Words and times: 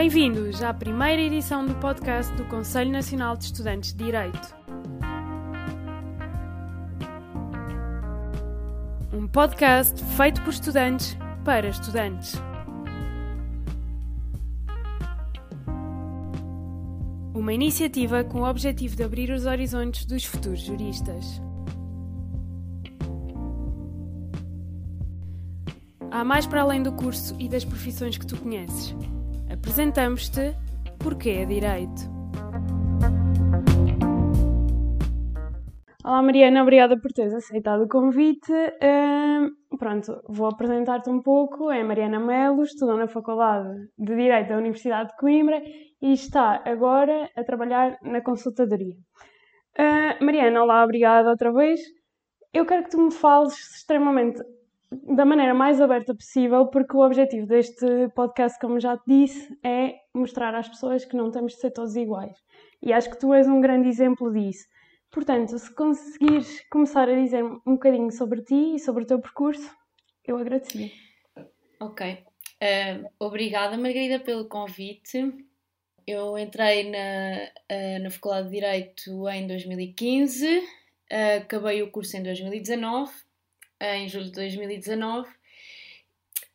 Bem-vindos 0.00 0.62
à 0.62 0.72
primeira 0.72 1.20
edição 1.20 1.66
do 1.66 1.74
podcast 1.74 2.34
do 2.34 2.46
Conselho 2.46 2.90
Nacional 2.90 3.36
de 3.36 3.44
Estudantes 3.44 3.92
de 3.92 4.02
Direito. 4.02 4.56
Um 9.12 9.28
podcast 9.28 10.02
feito 10.16 10.40
por 10.40 10.54
estudantes 10.54 11.14
para 11.44 11.68
estudantes. 11.68 12.32
Uma 17.34 17.52
iniciativa 17.52 18.24
com 18.24 18.40
o 18.40 18.48
objetivo 18.48 18.96
de 18.96 19.02
abrir 19.02 19.30
os 19.30 19.44
horizontes 19.44 20.06
dos 20.06 20.24
futuros 20.24 20.62
juristas. 20.62 21.42
Há 26.10 26.24
mais 26.24 26.46
para 26.46 26.62
além 26.62 26.82
do 26.82 26.92
curso 26.92 27.36
e 27.38 27.50
das 27.50 27.66
profissões 27.66 28.16
que 28.16 28.24
tu 28.24 28.38
conheces. 28.38 28.96
Apresentamos-te 29.52 30.54
Porquê 31.02 31.30
é 31.30 31.44
Direito. 31.44 32.02
Olá 36.04 36.22
Mariana, 36.22 36.62
obrigada 36.62 36.96
por 37.00 37.12
teres 37.12 37.34
aceitado 37.34 37.82
o 37.82 37.88
convite. 37.88 38.52
Uh, 38.52 39.76
pronto, 39.76 40.22
vou 40.28 40.46
apresentar-te 40.46 41.10
um 41.10 41.20
pouco. 41.20 41.68
É 41.68 41.82
Mariana 41.82 42.20
Melo, 42.20 42.62
estudou 42.62 42.96
na 42.96 43.08
Faculdade 43.08 43.88
de 43.98 44.14
Direito 44.14 44.50
da 44.50 44.58
Universidade 44.58 45.10
de 45.10 45.16
Coimbra 45.16 45.60
e 46.00 46.12
está 46.12 46.62
agora 46.64 47.28
a 47.36 47.42
trabalhar 47.42 47.98
na 48.02 48.20
consultadoria. 48.20 48.94
Uh, 49.76 50.24
Mariana, 50.24 50.62
olá, 50.62 50.84
obrigada 50.84 51.28
outra 51.28 51.52
vez. 51.52 51.80
Eu 52.52 52.64
quero 52.64 52.84
que 52.84 52.90
tu 52.90 53.00
me 53.00 53.12
fales 53.12 53.54
extremamente 53.76 54.40
da 54.90 55.24
maneira 55.24 55.54
mais 55.54 55.80
aberta 55.80 56.14
possível, 56.14 56.66
porque 56.66 56.96
o 56.96 57.00
objetivo 57.00 57.46
deste 57.46 58.08
podcast, 58.14 58.58
como 58.58 58.80
já 58.80 58.96
te 58.96 59.04
disse, 59.06 59.58
é 59.64 59.94
mostrar 60.12 60.54
às 60.54 60.68
pessoas 60.68 61.04
que 61.04 61.16
não 61.16 61.30
temos 61.30 61.52
de 61.52 61.60
ser 61.60 61.70
todos 61.70 61.94
iguais. 61.94 62.36
E 62.82 62.92
acho 62.92 63.08
que 63.08 63.18
tu 63.18 63.32
és 63.32 63.46
um 63.46 63.60
grande 63.60 63.88
exemplo 63.88 64.32
disso. 64.32 64.66
Portanto, 65.10 65.56
se 65.58 65.72
conseguires 65.74 66.60
começar 66.70 67.08
a 67.08 67.14
dizer 67.14 67.44
um 67.44 67.74
bocadinho 67.74 68.10
sobre 68.10 68.42
ti 68.42 68.74
e 68.74 68.78
sobre 68.78 69.04
o 69.04 69.06
teu 69.06 69.20
percurso, 69.20 69.70
eu 70.24 70.36
agradecia. 70.36 70.90
Ok. 71.80 72.24
Uh, 72.62 73.08
obrigada, 73.18 73.76
Margarida, 73.76 74.20
pelo 74.20 74.48
convite. 74.48 75.32
Eu 76.06 76.36
entrei 76.36 76.90
na, 76.90 77.48
uh, 77.70 78.02
na 78.02 78.10
Faculdade 78.10 78.48
de 78.48 78.54
Direito 78.54 79.28
em 79.28 79.46
2015, 79.46 80.58
uh, 80.58 80.64
acabei 81.38 81.82
o 81.82 81.90
curso 81.90 82.16
em 82.16 82.22
2019 82.22 83.29
em 83.80 84.08
julho 84.08 84.26
de 84.26 84.32
2019. 84.32 85.28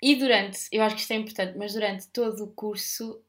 E 0.01 0.15
durante, 0.15 0.67
eu 0.71 0.83
acho 0.83 0.95
que 0.95 1.01
isto 1.01 1.11
é 1.11 1.15
importante, 1.15 1.57
mas 1.57 1.73
durante 1.73 2.07
todo 2.09 2.43
o 2.43 2.51
curso, 2.51 3.21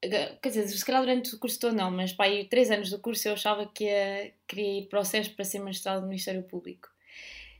quer 0.00 0.48
dizer, 0.48 0.68
se 0.68 0.84
calhar 0.84 1.02
durante 1.02 1.34
o 1.34 1.38
curso 1.38 1.58
todo 1.58 1.74
não, 1.74 1.90
mas 1.90 2.12
para 2.12 2.26
aí 2.26 2.44
três 2.44 2.70
anos 2.70 2.90
do 2.90 2.98
curso 2.98 3.28
eu 3.28 3.32
achava 3.32 3.66
que 3.66 3.84
ia, 3.84 4.32
queria 4.46 4.80
ir 4.80 4.86
para 4.86 5.00
o 5.00 5.04
SESP 5.04 5.34
para 5.34 5.44
ser 5.44 5.58
magistrado 5.60 6.02
do 6.02 6.06
Ministério 6.06 6.42
Público. 6.42 6.88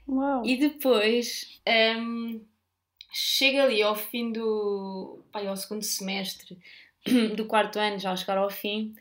Uau. 0.09 0.45
E 0.45 0.57
depois 0.57 1.61
um, 1.99 2.41
chega 3.13 3.65
ali 3.65 3.83
ao 3.83 3.97
fim 3.97 4.33
do. 4.33 5.23
Pai, 5.33 5.47
ao 5.47 5.57
segundo 5.57 5.83
semestre 5.83 6.59
do 7.37 7.47
quarto 7.47 7.79
ano, 7.79 7.99
já 7.99 8.13
a 8.13 8.17
chegar 8.17 8.39
ao 8.39 8.51
fim, 8.51 8.95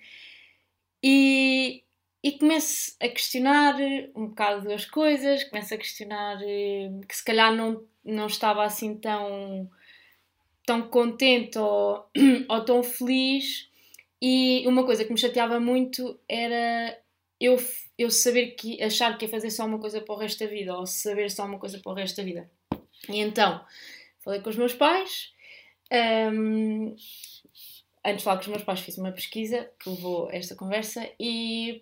e 1.04 1.84
e 2.24 2.34
começo 2.34 2.96
a 3.00 3.08
questionar 3.08 3.76
um 4.16 4.28
bocado 4.28 4.72
as 4.72 4.86
coisas, 4.86 5.44
começo 5.46 5.74
a 5.74 5.78
questionar 5.78 6.42
eh, 6.42 6.90
que 7.08 7.16
se 7.16 7.24
calhar 7.24 7.56
não, 7.56 7.84
não 8.04 8.28
estava 8.28 8.64
assim 8.64 8.96
tão, 8.96 9.70
tão 10.66 10.82
contente 10.90 11.58
ou, 11.58 12.06
ou 12.50 12.66
tão 12.66 12.84
feliz. 12.84 13.70
E 14.22 14.68
uma 14.68 14.86
coisa 14.86 15.06
que 15.06 15.14
me 15.14 15.20
chateava 15.20 15.62
muito 15.62 16.20
era 16.28 17.00
eu, 17.40 17.58
eu 17.98 18.12
saber 18.12 18.52
que 18.52 18.82
achar 18.84 19.18
que 19.18 19.26
ia 19.26 19.32
fazer 19.32 19.50
só 19.50 19.66
uma 19.66 19.80
coisa 19.80 20.02
para 20.02 20.14
o 20.14 20.18
resto 20.18 20.44
da 20.44 20.50
vida 20.50 20.76
ou 20.76 20.86
saber 20.86 21.32
só 21.32 21.46
uma 21.46 21.58
coisa 21.58 21.80
para 21.80 21.92
o 21.92 21.96
resto 21.96 22.18
da 22.18 22.24
vida. 22.24 22.52
E 23.08 23.20
então 23.20 23.64
falei 24.20 24.42
com 24.42 24.50
os 24.50 24.58
meus 24.58 24.74
pais. 24.74 25.34
Um, 25.92 26.96
antes 28.06 28.18
de 28.18 28.24
falar 28.24 28.36
com 28.36 28.42
os 28.42 28.48
meus 28.48 28.64
pais, 28.64 28.82
fiz 28.82 28.98
uma 28.98 29.12
pesquisa 29.14 29.72
que 29.80 29.90
levou 29.90 30.28
a 30.28 30.36
esta 30.36 30.56
conversa 30.56 31.10
e 31.18 31.82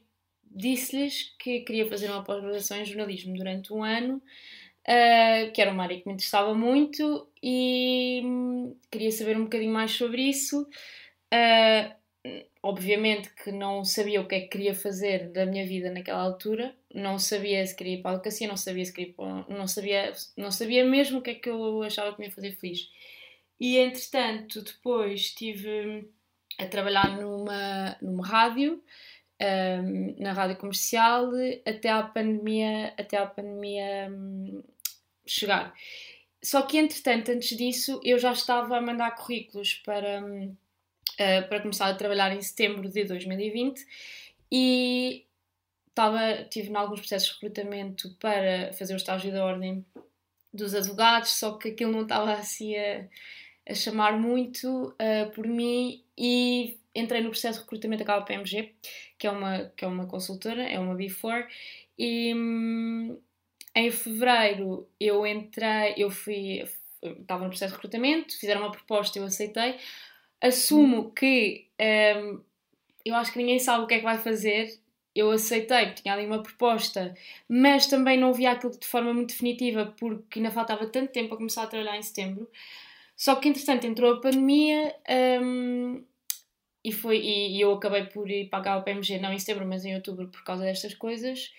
disse-lhes 0.58 1.36
que 1.40 1.62
queria 1.62 1.88
fazer 1.88 2.10
uma 2.10 2.24
pós-graduação 2.24 2.78
em 2.78 2.86
jornalismo 2.86 3.36
durante 3.36 3.72
um 3.72 3.84
ano, 3.84 4.16
uh, 4.16 5.52
que 5.54 5.62
era 5.62 5.72
uma 5.72 5.84
área 5.84 6.00
que 6.00 6.08
me 6.08 6.14
interessava 6.14 6.54
muito 6.56 7.28
e 7.42 8.22
hum, 8.24 8.76
queria 8.92 9.12
saber 9.12 9.38
um 9.38 9.44
bocadinho 9.44 9.72
mais 9.72 9.92
sobre 9.92 10.24
isso. 10.24 10.68
Uh, 11.32 11.96
obviamente 12.64 13.30
que 13.36 13.52
não 13.52 13.86
sabia 13.86 14.20
o 14.20 14.28
que 14.28 14.36
é 14.36 14.42
que 14.42 14.48
queria 14.48 14.76
fazer 14.76 15.30
da 15.30 15.46
minha 15.46 15.66
vida 15.66 15.92
naquela 15.92 16.22
altura, 16.22 16.76
não 16.94 17.18
sabia 17.20 17.66
se 17.66 17.76
queria 17.76 17.96
ir 17.96 18.02
para 18.02 18.12
a 18.12 18.14
advocacia, 18.16 18.48
não 18.48 18.58
sabia 18.58 18.84
se 18.84 18.94
queria 18.94 19.14
para, 19.14 19.46
não 19.48 19.68
sabia, 19.68 20.14
não 20.36 20.52
sabia 20.52 20.84
mesmo 20.84 21.20
o 21.20 21.22
que 21.22 21.30
é 21.30 21.36
que 21.36 21.50
eu 21.50 21.84
achava 21.84 22.14
que 22.14 22.20
me 22.20 22.28
ia 22.28 22.34
fazer 22.34 22.52
feliz. 22.54 22.90
E 23.60 23.78
entretanto, 23.78 24.62
depois 24.62 25.22
estive 25.22 26.10
a 26.58 26.66
trabalhar 26.66 27.18
numa, 27.18 27.98
numa 28.02 28.28
rádio 28.28 28.84
um, 29.42 30.16
na 30.20 30.34
rádio 30.34 30.58
comercial 30.58 31.32
até 31.66 31.90
à 31.90 32.04
pandemia, 32.04 32.94
até 32.98 33.18
à 33.18 33.26
pandemia 33.26 34.10
um, 34.12 34.64
chegar. 35.26 35.74
Só 36.44 36.62
que 36.62 36.78
entretanto, 36.78 37.32
antes 37.32 37.58
disso, 37.58 38.00
eu 38.04 38.18
já 38.20 38.32
estava 38.32 38.78
a 38.78 38.82
mandar 38.82 39.16
currículos 39.16 39.76
para, 39.86 40.24
um, 40.24 40.46
uh, 40.46 41.48
para 41.50 41.62
começar 41.62 41.88
a 41.88 41.96
trabalhar 41.96 42.36
em 42.36 42.42
setembro 42.42 42.90
de 42.90 43.04
2020 43.04 43.86
e 44.52 45.26
estava, 45.90 46.44
tive 46.46 46.70
em 46.70 46.76
alguns 46.76 47.00
processos 47.00 47.30
de 47.30 47.34
recrutamento 47.36 48.16
para 48.20 48.72
fazer 48.74 48.94
o 48.94 48.98
estágio 48.98 49.32
da 49.32 49.44
ordem 49.44 49.86
dos 50.54 50.74
advogados, 50.74 51.32
só 51.32 51.58
que 51.58 51.70
aquilo 51.70 51.92
não 51.92 52.04
estava 52.04 52.34
assim 52.34 52.76
a, 52.76 53.08
a 53.70 53.74
chamar 53.74 54.18
muito 54.18 54.90
uh, 54.90 55.32
por 55.34 55.46
mim 55.46 56.04
e 56.18 56.80
entrei 56.98 57.22
no 57.22 57.30
processo 57.30 57.60
de 57.60 57.64
recrutamento 57.66 58.04
da 58.04 58.20
KPMG, 58.20 58.74
que 59.18 59.28
é 59.28 59.32
uma, 59.32 59.72
que 59.76 59.86
é 59.86 59.88
uma 59.88 60.08
consultora, 60.08 60.64
é 60.64 60.80
uma 60.80 60.96
Before, 60.96 61.46
e 61.98 62.34
hum, 62.34 63.20
em 63.76 63.92
fevereiro 63.92 64.88
eu 65.00 65.26
entrei, 65.26 65.94
eu 65.98 66.10
fui, 66.10 66.64
estava 67.02 67.44
no 67.44 67.50
processo 67.50 67.72
de 67.72 67.76
recrutamento, 67.76 68.38
fizeram 68.40 68.62
uma 68.62 68.72
proposta, 68.72 69.20
eu 69.20 69.26
aceitei. 69.26 69.78
Assumo 70.42 71.12
que 71.12 71.68
hum, 71.80 72.42
eu 73.06 73.16
acho 73.16 73.32
que 73.32 73.38
ninguém 73.38 73.60
sabe 73.60 73.84
o 73.84 73.88
que 73.88 73.96
é 73.96 73.98
que 74.00 74.04
vai 74.04 74.18
fazer. 74.18 74.80
Eu 75.16 75.32
aceitei, 75.32 75.94
tinha 75.94 76.14
ali 76.14 76.28
uma 76.28 76.44
proposta, 76.44 77.16
mas 77.50 77.88
também 77.88 78.20
não 78.20 78.34
via 78.34 78.52
aquilo 78.52 78.78
de 78.78 78.86
forma 78.86 79.14
muito 79.14 79.30
definitiva, 79.30 79.94
porque 79.98 80.38
ainda 80.38 80.52
faltava 80.52 80.86
tanto 80.88 81.12
tempo 81.12 81.34
a 81.34 81.38
começar 81.38 81.64
a 81.64 81.68
trabalhar 81.68 81.98
em 81.98 82.04
setembro. 82.04 82.48
Só 83.16 83.36
que, 83.36 83.50
entretanto, 83.50 83.88
entrou 83.88 84.14
a 84.14 84.22
pandemia, 84.22 84.96
hum, 85.42 86.04
e, 86.88 86.92
foi, 86.94 87.18
e, 87.18 87.58
e, 87.58 87.62
eu 87.62 87.74
acabei 87.74 88.06
por 88.06 88.32
ir 88.32 88.50
pagar 88.50 88.78
o 88.78 88.84
PMG 88.84 89.20
não 89.20 89.34
em 89.34 89.40
setembro, 89.40 89.68
mas 89.68 89.84
em 89.84 89.94
outubro 89.94 90.30
por 90.30 90.42
causa 90.46 90.64
destas 90.64 90.94
coisas. 90.94 91.52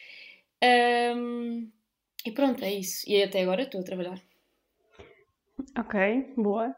Um, 1.14 1.70
e 2.24 2.32
pronto, 2.32 2.64
é 2.64 2.72
isso. 2.72 3.04
E 3.06 3.22
até 3.22 3.42
agora 3.42 3.62
estou 3.62 3.82
a 3.82 3.84
trabalhar. 3.84 4.18
Ok, 5.78 6.32
boa. 6.34 6.74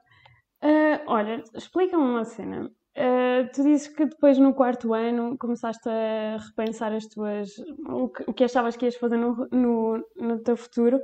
Uh, 0.63 0.99
olha, 1.07 1.45
explica-me 1.55 2.03
uma 2.03 2.25
cena. 2.25 2.73
Uh, 2.97 3.49
tu 3.55 3.63
dizes 3.63 3.87
que 3.87 4.05
depois 4.05 4.37
no 4.37 4.53
quarto 4.53 4.95
ano 4.95 5.39
começaste 5.39 5.89
a 5.89 6.37
repensar 6.49 6.93
as 6.93 7.07
tuas. 7.07 7.57
o 7.89 8.09
que, 8.09 8.25
o 8.27 8.35
que 8.35 8.43
achavas 8.43 8.77
que 8.77 8.87
ias 8.87 8.97
fazer 8.97 9.17
no, 9.17 9.47
no, 9.53 10.05
no 10.17 10.43
teu 10.43 10.57
futuro 10.57 11.01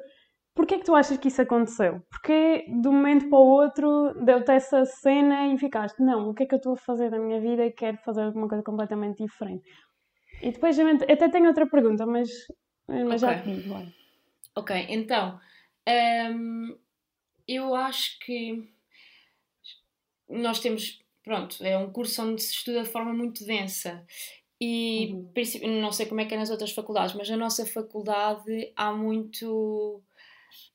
Porquê 0.57 0.77
é 0.77 0.79
que 0.79 0.87
tu 0.87 0.95
achas 0.95 1.19
que 1.19 1.29
isso 1.29 1.43
aconteceu? 1.43 2.01
Porque 2.11 2.65
de 2.67 2.89
um 2.89 2.93
momento 2.93 3.29
para 3.29 3.39
o 3.39 3.47
outro 3.47 4.15
deu-te 4.25 4.51
essa 4.53 4.87
cena 4.87 5.53
e 5.53 5.59
ficaste, 5.59 6.03
não, 6.03 6.31
o 6.31 6.35
que 6.35 6.45
é 6.45 6.47
que 6.47 6.55
eu 6.55 6.57
estou 6.57 6.73
a 6.73 6.79
fazer 6.79 7.11
da 7.11 7.19
minha 7.19 7.39
vida 7.39 7.67
e 7.67 7.71
quero 7.71 7.99
fazer 7.99 8.23
alguma 8.23 8.49
coisa 8.49 8.65
completamente 8.65 9.23
diferente? 9.23 9.71
E 10.41 10.51
depois 10.51 10.79
até 10.79 11.29
tenho 11.29 11.49
outra 11.49 11.67
pergunta, 11.67 12.07
mas, 12.07 12.31
mas 12.89 13.23
okay. 13.23 13.37
já 13.37 13.43
te 13.43 13.55
digo, 13.55 13.69
vai. 13.69 13.95
Ok, 14.57 14.87
então 14.89 15.39
hum, 16.35 16.79
eu 17.47 17.75
acho 17.75 18.19
que 18.21 18.67
nós 20.27 20.59
temos, 20.61 20.99
pronto, 21.23 21.63
é 21.63 21.77
um 21.77 21.93
curso 21.93 22.23
onde 22.23 22.43
se 22.43 22.55
estuda 22.55 22.83
de 22.83 22.89
forma 22.89 23.13
muito 23.13 23.45
densa 23.45 24.07
e 24.59 25.13
uhum. 25.13 25.83
não 25.83 25.93
sei 25.93 26.07
como 26.07 26.23
é 26.23 26.25
que 26.25 26.35
é 26.35 26.39
nas 26.39 26.49
outras 26.49 26.73
faculdades, 26.73 27.15
mas 27.15 27.29
na 27.29 27.37
nossa 27.37 27.67
faculdade 27.67 28.73
há 28.75 28.91
muito 28.91 30.03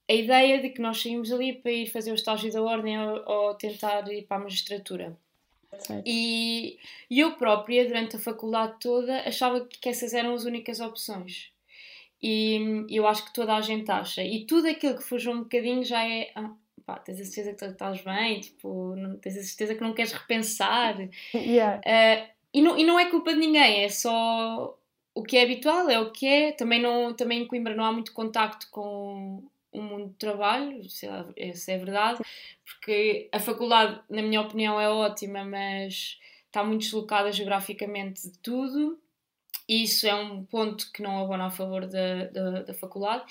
a 0.10 0.14
ideia 0.14 0.62
de 0.62 0.70
que 0.70 0.82
nós 0.82 1.02
saímos 1.02 1.32
ali 1.32 1.54
para 1.54 1.72
ir 1.72 1.88
fazer 1.88 2.12
o 2.12 2.16
estágio 2.16 2.52
da 2.52 2.62
ordem 2.62 3.00
ou, 3.00 3.24
ou 3.26 3.54
tentar 3.56 4.08
ir 4.12 4.24
para 4.24 4.38
a 4.38 4.42
magistratura. 4.42 5.18
E, 6.06 6.78
e 7.10 7.20
eu 7.20 7.34
própria, 7.34 7.86
durante 7.86 8.18
a 8.18 8.20
faculdade 8.20 8.76
toda, 8.80 9.22
achava 9.22 9.66
que 9.66 9.88
essas 9.88 10.14
eram 10.14 10.34
as 10.34 10.44
únicas 10.44 10.80
opções. 10.80 11.52
E 12.22 12.86
eu 12.90 13.08
acho 13.08 13.26
que 13.26 13.34
toda 13.34 13.56
a 13.56 13.62
gente 13.62 13.90
acha. 13.90 14.24
E 14.24 14.46
tudo 14.46 14.68
aquilo 14.68 14.98
que 14.98 15.04
fuja 15.04 15.32
um 15.32 15.40
bocadinho 15.40 15.84
já 15.84 16.08
é. 16.08 16.32
Ah, 16.36 16.52
pá, 16.86 17.00
tens 17.00 17.20
a 17.20 17.26
certeza 17.26 17.54
que 17.54 17.66
estás 17.66 18.02
bem, 18.02 18.40
tipo, 18.42 18.96
não, 18.96 19.18
tens 19.18 19.38
a 19.38 19.44
certeza 19.44 19.76
que 19.76 19.82
não 19.82 19.94
queres 19.94 20.12
repensar. 20.12 20.98
Yeah. 21.34 21.80
Uh, 21.80 22.30
e, 22.54 22.62
não, 22.62 22.78
e 22.78 22.84
não 22.84 23.00
é 23.00 23.10
culpa 23.10 23.34
de 23.34 23.40
ninguém, 23.40 23.86
é 23.86 23.90
só 23.90 24.78
o 25.16 25.24
que 25.24 25.38
é 25.38 25.44
habitual, 25.44 25.90
é 25.90 26.00
o 26.00 26.12
que 26.12 26.28
é. 26.28 26.52
Também, 26.52 26.82
não, 26.82 27.14
também 27.14 27.42
em 27.42 27.48
Coimbra 27.48 27.76
não 27.76 27.86
há 27.86 27.92
muito 27.92 28.14
contacto 28.14 28.70
com 28.70 29.42
o 29.72 29.82
mundo 29.82 30.08
do 30.08 30.14
trabalho, 30.14 30.82
isso 30.82 31.06
é, 31.06 31.26
é 31.38 31.78
verdade, 31.78 32.22
porque 32.66 33.30
a 33.32 33.40
faculdade, 33.40 34.02
na 34.10 34.22
minha 34.22 34.42
opinião, 34.42 34.80
é 34.80 34.90
ótima, 34.90 35.44
mas 35.44 36.20
está 36.46 36.64
muito 36.64 36.82
deslocada 36.82 37.32
geograficamente 37.32 38.30
de 38.30 38.38
tudo, 38.40 39.00
e 39.68 39.84
isso 39.84 40.06
é 40.06 40.14
um 40.14 40.44
ponto 40.44 40.92
que 40.92 41.02
não 41.02 41.24
abona 41.24 41.46
a 41.46 41.52
favor 41.52 41.88
da, 41.88 42.26
da, 42.26 42.62
da 42.64 42.74
faculdade. 42.74 43.24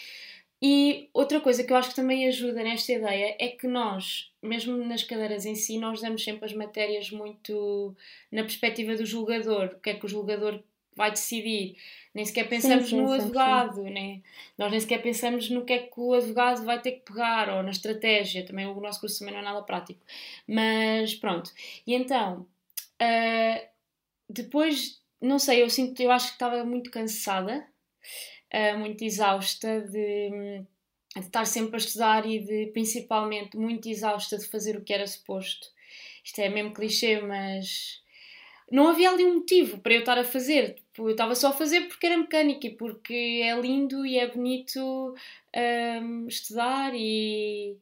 E 0.63 1.09
outra 1.15 1.41
coisa 1.41 1.65
que 1.65 1.73
eu 1.73 1.77
acho 1.77 1.91
que 1.91 1.97
também 1.97 2.29
ajuda 2.29 2.63
nesta 2.63 2.93
ideia 2.93 3.35
é 3.39 3.49
que 3.49 3.67
nós, 3.67 4.31
mesmo 4.43 4.77
nas 4.85 5.03
cadeiras 5.03 5.47
em 5.47 5.55
si, 5.55 5.79
nós 5.79 6.03
damos 6.03 6.23
sempre 6.23 6.45
as 6.45 6.53
matérias 6.53 7.11
muito 7.11 7.97
na 8.31 8.43
perspectiva 8.43 8.95
do 8.95 9.07
julgador, 9.07 9.71
o 9.75 9.81
que 9.81 9.91
é 9.91 9.95
que 9.95 10.05
o 10.05 10.09
julgador 10.09 10.63
vai 11.01 11.11
decidir. 11.11 11.77
Nem 12.15 12.25
sequer 12.25 12.49
pensamos 12.49 12.85
sim, 12.85 12.97
sim, 12.97 13.03
no 13.03 13.09
sim, 13.09 13.15
advogado, 13.15 13.85
né? 13.85 14.21
nós 14.59 14.71
nem 14.71 14.81
sequer 14.81 15.01
pensamos 15.01 15.49
no 15.49 15.65
que 15.65 15.73
é 15.73 15.79
que 15.79 15.99
o 15.99 16.13
advogado 16.13 16.65
vai 16.65 16.81
ter 16.81 16.93
que 16.93 17.05
pegar 17.05 17.49
ou 17.49 17.63
na 17.63 17.71
estratégia. 17.71 18.45
Também 18.45 18.67
o 18.67 18.81
nosso 18.81 19.01
curso 19.01 19.21
também 19.21 19.33
não 19.33 19.41
é 19.41 19.45
nada 19.45 19.63
prático. 19.63 20.01
Mas 20.47 21.15
pronto. 21.15 21.51
E 21.87 21.95
então, 21.95 22.47
uh, 23.01 23.69
depois, 24.29 25.01
não 25.21 25.39
sei, 25.39 25.63
eu 25.63 25.71
sinto, 25.71 26.01
eu 26.01 26.11
acho 26.11 26.29
que 26.29 26.33
estava 26.35 26.65
muito 26.65 26.91
cansada, 26.91 27.67
uh, 28.53 28.79
muito 28.79 29.03
exausta 29.03 29.81
de, 29.81 30.31
de 31.17 31.21
estar 31.21 31.47
sempre 31.47 31.77
a 31.77 31.79
estudar 31.79 32.27
e 32.27 32.41
de 32.41 32.67
principalmente 32.73 33.57
muito 33.57 33.89
exausta 33.89 34.37
de 34.37 34.47
fazer 34.47 34.77
o 34.77 34.83
que 34.83 34.93
era 34.93 35.07
suposto. 35.07 35.69
Isto 36.23 36.41
é 36.41 36.49
mesmo 36.49 36.75
clichê, 36.75 37.21
mas 37.21 38.00
não 38.71 38.89
havia 38.89 39.11
ali 39.11 39.25
um 39.25 39.35
motivo 39.35 39.79
para 39.79 39.95
eu 39.95 40.01
estar 40.01 40.19
a 40.19 40.25
fazer. 40.25 40.75
Tipo, 40.75 41.09
eu 41.09 41.13
estava 41.13 41.35
só 41.35 41.49
a 41.49 41.53
fazer 41.53 41.83
porque 41.89 42.07
era 42.07 42.17
mecânica 42.17 42.67
e 42.67 42.75
porque 42.77 43.43
é 43.45 43.59
lindo 43.61 44.07
e 44.07 44.19
é 44.19 44.29
bonito 44.29 45.15
um, 46.03 46.27
estudar 46.29 46.93
e, 46.95 47.77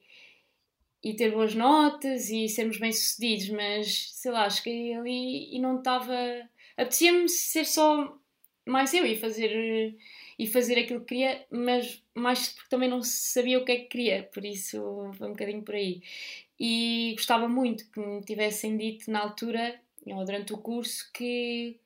e 1.02 1.14
ter 1.14 1.31
boas 1.32 1.55
notas 1.55 2.31
e 2.31 2.49
sermos 2.49 2.79
bem-sucedidos, 2.79 3.50
mas 3.50 4.11
sei 4.12 4.32
lá, 4.32 4.49
cheguei 4.49 4.94
ali 4.94 5.55
e 5.55 5.61
não 5.61 5.79
estava. 5.79 6.14
Apetecia-me 6.76 7.29
ser 7.29 7.64
só 7.67 8.17
mais 8.67 8.93
eu 8.94 9.05
e 9.06 9.17
fazer, 9.17 9.96
e 10.38 10.46
fazer 10.46 10.79
aquilo 10.79 11.00
que 11.00 11.06
queria, 11.06 11.44
mas 11.50 12.02
mais 12.14 12.50
porque 12.50 12.69
também 12.70 12.88
não 12.88 13.02
sabia 13.02 13.58
o 13.58 13.64
que 13.64 13.73
é 13.73 13.76
que 13.79 13.87
queria, 13.87 14.23
por 14.32 14.44
isso 14.44 15.11
foi 15.17 15.29
um 15.29 15.32
bocadinho 15.32 15.62
por 15.62 15.75
aí. 15.75 16.02
E 16.61 17.12
gostava 17.17 17.49
muito 17.49 17.90
que 17.90 18.00
me 18.00 18.23
tivessem 18.23 18.76
dito 18.76 19.11
na 19.11 19.20
altura 19.20 19.81
ou 20.06 20.24
durante 20.24 20.52
o 20.52 20.58
curso 20.58 21.10
que 21.12 21.78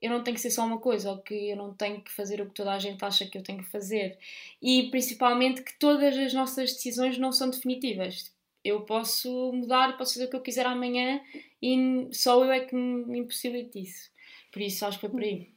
eu 0.00 0.10
não 0.10 0.22
tenho 0.22 0.34
que 0.34 0.40
ser 0.40 0.50
só 0.50 0.64
uma 0.64 0.78
coisa 0.78 1.10
ou 1.10 1.18
que 1.18 1.50
eu 1.50 1.56
não 1.56 1.74
tenho 1.74 2.00
que 2.02 2.12
fazer 2.12 2.40
o 2.40 2.46
que 2.46 2.54
toda 2.54 2.72
a 2.72 2.78
gente 2.78 3.04
acha 3.04 3.26
que 3.26 3.36
eu 3.36 3.42
tenho 3.42 3.58
que 3.58 3.70
fazer 3.70 4.18
e 4.62 4.90
principalmente 4.90 5.62
que 5.62 5.78
todas 5.78 6.16
as 6.16 6.32
nossas 6.34 6.72
decisões 6.72 7.18
não 7.18 7.32
são 7.32 7.50
definitivas. 7.50 8.34
Eu 8.64 8.82
posso 8.82 9.52
mudar, 9.52 9.96
posso 9.96 10.14
fazer 10.14 10.26
o 10.26 10.30
que 10.30 10.36
eu 10.36 10.42
quiser 10.42 10.66
amanhã 10.66 11.20
e 11.62 12.08
só 12.12 12.44
eu 12.44 12.50
é 12.50 12.60
que 12.60 12.74
me 12.74 13.20
impossibilito 13.20 13.78
isso. 13.78 14.10
Por 14.52 14.60
isso 14.60 14.84
acho 14.84 14.98
que 14.98 15.06
foi 15.06 15.10
por 15.10 15.22
aí. 15.22 15.56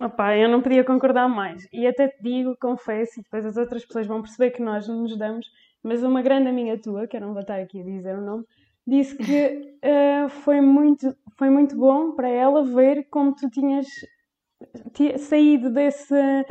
Opa, 0.00 0.36
eu 0.36 0.48
não 0.48 0.62
podia 0.62 0.84
concordar 0.84 1.28
mais. 1.28 1.66
E 1.72 1.86
até 1.86 2.08
te 2.08 2.22
digo, 2.22 2.56
confesso, 2.56 3.20
e 3.20 3.22
depois 3.22 3.44
as 3.44 3.56
outras 3.56 3.84
pessoas 3.84 4.06
vão 4.06 4.22
perceber 4.22 4.50
que 4.50 4.62
nós 4.62 4.88
não 4.88 5.02
nos 5.02 5.16
damos, 5.16 5.46
mas 5.82 6.02
uma 6.02 6.22
grande 6.22 6.48
amiga 6.48 6.78
tua, 6.78 7.06
que 7.06 7.16
eu 7.16 7.20
não 7.20 7.32
vou 7.32 7.42
estar 7.42 7.60
aqui 7.60 7.80
a 7.80 7.84
dizer 7.84 8.16
o 8.16 8.20
nome, 8.20 8.44
disse 8.90 9.16
que 9.16 9.76
uh, 9.84 10.28
foi, 10.28 10.60
muito, 10.60 11.14
foi 11.38 11.48
muito 11.48 11.76
bom 11.76 12.12
para 12.12 12.28
ela 12.28 12.64
ver 12.64 13.06
como 13.08 13.34
tu 13.34 13.48
tinhas 13.48 13.86
saído 15.18 15.70
desse, 15.70 16.44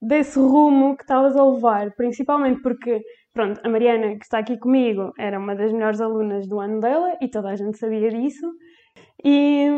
desse 0.00 0.38
rumo 0.38 0.96
que 0.96 1.04
estavas 1.04 1.36
a 1.36 1.44
levar, 1.44 1.94
principalmente 1.94 2.60
porque, 2.62 3.02
pronto, 3.32 3.60
a 3.62 3.68
Mariana, 3.68 4.16
que 4.16 4.24
está 4.24 4.38
aqui 4.38 4.58
comigo, 4.58 5.12
era 5.18 5.38
uma 5.38 5.54
das 5.54 5.70
melhores 5.70 6.00
alunas 6.00 6.48
do 6.48 6.58
ano 6.58 6.80
dela 6.80 7.16
e 7.20 7.28
toda 7.28 7.50
a 7.50 7.56
gente 7.56 7.78
sabia 7.78 8.10
disso. 8.10 8.50
E, 9.22 9.68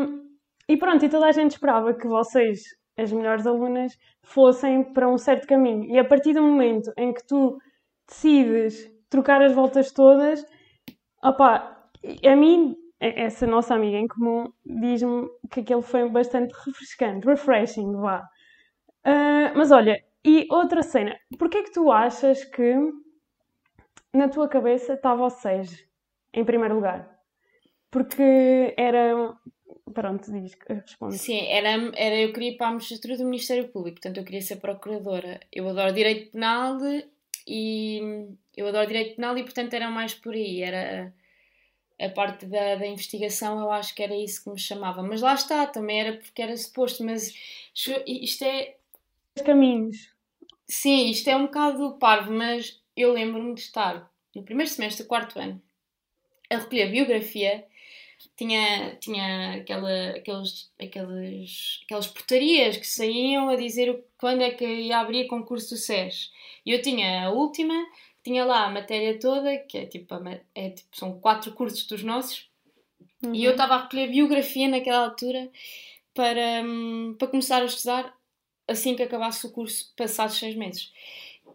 e 0.67 0.77
pronto, 0.77 1.05
e 1.05 1.09
toda 1.09 1.27
a 1.27 1.31
gente 1.31 1.51
esperava 1.51 1.93
que 1.93 2.07
vocês, 2.07 2.61
as 2.97 3.11
melhores 3.11 3.45
alunas, 3.45 3.93
fossem 4.23 4.83
para 4.93 5.07
um 5.07 5.17
certo 5.17 5.45
caminho. 5.45 5.83
E 5.91 5.99
a 5.99 6.05
partir 6.05 6.33
do 6.33 6.41
momento 6.41 6.91
em 6.97 7.13
que 7.13 7.25
tu 7.27 7.57
decides 8.07 8.89
trocar 9.09 9.41
as 9.41 9.53
voltas 9.53 9.91
todas, 9.91 10.43
opá, 11.23 11.74
a 12.27 12.35
mim, 12.35 12.75
essa 12.99 13.45
nossa 13.45 13.75
amiga 13.75 13.97
em 13.97 14.07
comum 14.07 14.51
diz-me 14.65 15.27
que 15.51 15.61
aquele 15.61 15.81
foi 15.81 16.09
bastante 16.09 16.53
refrescante, 16.65 17.25
refreshing, 17.25 17.91
vá. 17.93 18.27
Uh, 19.05 19.55
mas 19.55 19.71
olha, 19.71 20.03
e 20.23 20.47
outra 20.49 20.81
cena, 20.81 21.15
porquê 21.37 21.59
é 21.59 21.63
que 21.63 21.71
tu 21.71 21.91
achas 21.91 22.43
que 22.43 22.75
na 24.11 24.27
tua 24.27 24.47
cabeça 24.47 24.93
estava 24.93 25.23
o 25.23 25.29
SES 25.29 25.85
em 26.33 26.43
primeiro 26.43 26.75
lugar? 26.75 27.15
Porque 27.91 28.73
era. 28.77 29.35
Pronto, 29.93 30.31
diz, 30.31 30.57
responde. 30.67 31.17
Sim, 31.17 31.47
era, 31.47 31.69
era, 31.95 32.15
eu 32.15 32.33
queria 32.33 32.51
ir 32.51 32.57
para 32.57 32.67
a 32.67 32.71
magistratura 32.71 33.17
do 33.17 33.23
Ministério 33.23 33.69
Público, 33.69 34.01
portanto 34.01 34.17
eu 34.17 34.25
queria 34.25 34.41
ser 34.41 34.57
procuradora. 34.57 35.39
Eu 35.51 35.69
adoro 35.69 35.93
direito 35.93 36.31
penal 36.31 36.77
e. 37.47 38.27
Eu 38.57 38.67
adoro 38.67 38.87
direito 38.87 39.15
penal 39.15 39.37
e, 39.37 39.43
portanto, 39.43 39.73
era 39.73 39.89
mais 39.89 40.13
por 40.13 40.33
aí. 40.33 40.61
Era 40.61 41.13
a 41.99 42.09
parte 42.09 42.45
da, 42.45 42.75
da 42.75 42.85
investigação 42.85 43.59
eu 43.59 43.71
acho 43.71 43.95
que 43.95 44.03
era 44.03 44.15
isso 44.15 44.43
que 44.43 44.49
me 44.49 44.59
chamava. 44.59 45.01
Mas 45.01 45.21
lá 45.21 45.33
está, 45.33 45.65
também 45.65 45.99
era 45.99 46.17
porque 46.17 46.41
era 46.41 46.55
suposto, 46.55 47.03
mas 47.03 47.33
isto 48.05 48.43
é. 48.43 48.75
Caminhos. 49.45 50.13
Sim, 50.67 51.09
isto 51.09 51.29
é 51.29 51.35
um 51.35 51.45
bocado 51.45 51.97
parvo, 51.99 52.31
mas 52.31 52.81
eu 52.95 53.13
lembro-me 53.13 53.53
de 53.53 53.61
estar 53.61 54.09
no 54.35 54.43
primeiro 54.43 54.71
semestre 54.71 55.03
do 55.03 55.07
quarto 55.07 55.39
ano 55.39 55.61
a 56.49 56.57
recolher 56.57 56.91
biografia. 56.91 57.65
Tinha, 58.37 58.95
tinha 58.95 59.55
aquela, 59.55 60.09
aqueles, 60.11 60.71
aquelas, 60.79 61.81
aquelas 61.83 62.07
portarias 62.07 62.77
que 62.77 62.87
saíam 62.87 63.49
a 63.49 63.55
dizer 63.55 64.03
quando 64.17 64.41
é 64.41 64.51
que 64.51 64.65
ia 64.65 64.99
abrir 64.99 65.27
concurso 65.27 65.75
do 65.75 65.77
SES. 65.77 66.31
E 66.65 66.71
eu 66.71 66.81
tinha 66.81 67.25
a 67.25 67.31
última, 67.31 67.73
tinha 68.25 68.43
lá 68.43 68.65
a 68.65 68.71
matéria 68.71 69.19
toda, 69.19 69.55
que 69.59 69.77
é 69.77 69.85
tipo, 69.85 70.15
é, 70.55 70.71
tipo 70.71 70.97
são 70.97 71.19
quatro 71.19 71.53
cursos 71.53 71.85
dos 71.85 72.01
nossos, 72.01 72.49
uhum. 73.23 73.35
e 73.35 73.43
eu 73.43 73.49
uhum. 73.49 73.51
estava 73.51 73.75
a 73.75 73.83
recolher 73.83 74.09
biografia 74.09 74.67
naquela 74.67 75.05
altura 75.05 75.47
para, 76.11 76.63
hum, 76.65 77.15
para 77.19 77.27
começar 77.27 77.61
a 77.61 77.65
estudar 77.65 78.17
assim 78.67 78.95
que 78.95 79.03
acabasse 79.03 79.45
o 79.45 79.51
curso, 79.51 79.93
passados 79.95 80.39
seis 80.39 80.55
meses. 80.55 80.91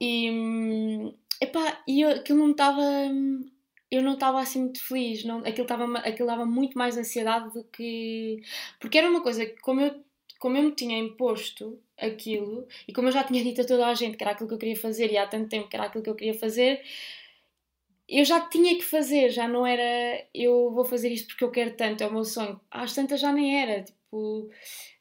E, 0.01 0.31
hum, 0.31 1.13
epá, 1.41 1.83
e 1.89 2.03
eu, 2.03 2.11
aquilo 2.11 2.39
não 2.39 2.53
estava. 2.53 2.81
Hum, 2.81 3.51
eu 3.91 4.03
não 4.03 4.15
estava 4.15 4.41
assim 4.41 4.61
muito 4.61 4.81
feliz, 4.81 5.25
não, 5.25 5.41
aquilo, 5.41 5.63
estava, 5.63 5.99
aquilo 5.99 6.29
dava 6.29 6.47
muito 6.47 6.79
mais 6.79 6.97
ansiedade 6.97 7.53
do 7.53 7.65
que. 7.65 8.41
Porque 8.79 8.97
era 8.97 9.11
uma 9.11 9.23
coisa 9.23 9.45
que, 9.45 9.61
como 9.61 9.81
eu, 9.81 10.05
como 10.39 10.57
eu 10.57 10.63
me 10.63 10.73
tinha 10.73 10.97
imposto, 10.97 11.81
aquilo, 12.01 12.67
e 12.89 12.93
como 12.93 13.09
eu 13.09 13.13
já 13.13 13.25
tinha 13.25 13.43
dito 13.43 13.61
a 13.61 13.65
toda 13.65 13.87
a 13.87 13.95
gente 13.95 14.17
que 14.17 14.23
era 14.23 14.33
aquilo 14.33 14.49
que 14.49 14.55
eu 14.55 14.59
queria 14.59 14.77
fazer 14.77 15.11
e 15.13 15.17
há 15.17 15.27
tanto 15.27 15.49
tempo 15.49 15.69
que 15.69 15.77
era 15.77 15.87
aquilo 15.87 16.03
que 16.05 16.11
eu 16.11 16.15
queria 16.15 16.35
fazer, 16.35 16.83
eu 18.09 18.25
já 18.25 18.41
tinha 18.49 18.77
que 18.77 18.83
fazer, 18.83 19.31
já 19.31 19.47
não 19.47 19.65
era 19.65 20.27
eu 20.35 20.71
vou 20.73 20.85
fazer 20.85 21.11
isto 21.11 21.29
porque 21.29 21.45
eu 21.45 21.51
quero 21.51 21.77
tanto, 21.77 22.03
é 22.03 22.07
o 22.09 22.13
meu 22.13 22.25
sonho. 22.25 22.61
Às 22.71 22.93
tantas 22.93 23.21
já 23.21 23.33
nem 23.33 23.63
era, 23.63 23.85
tipo, 23.85 24.51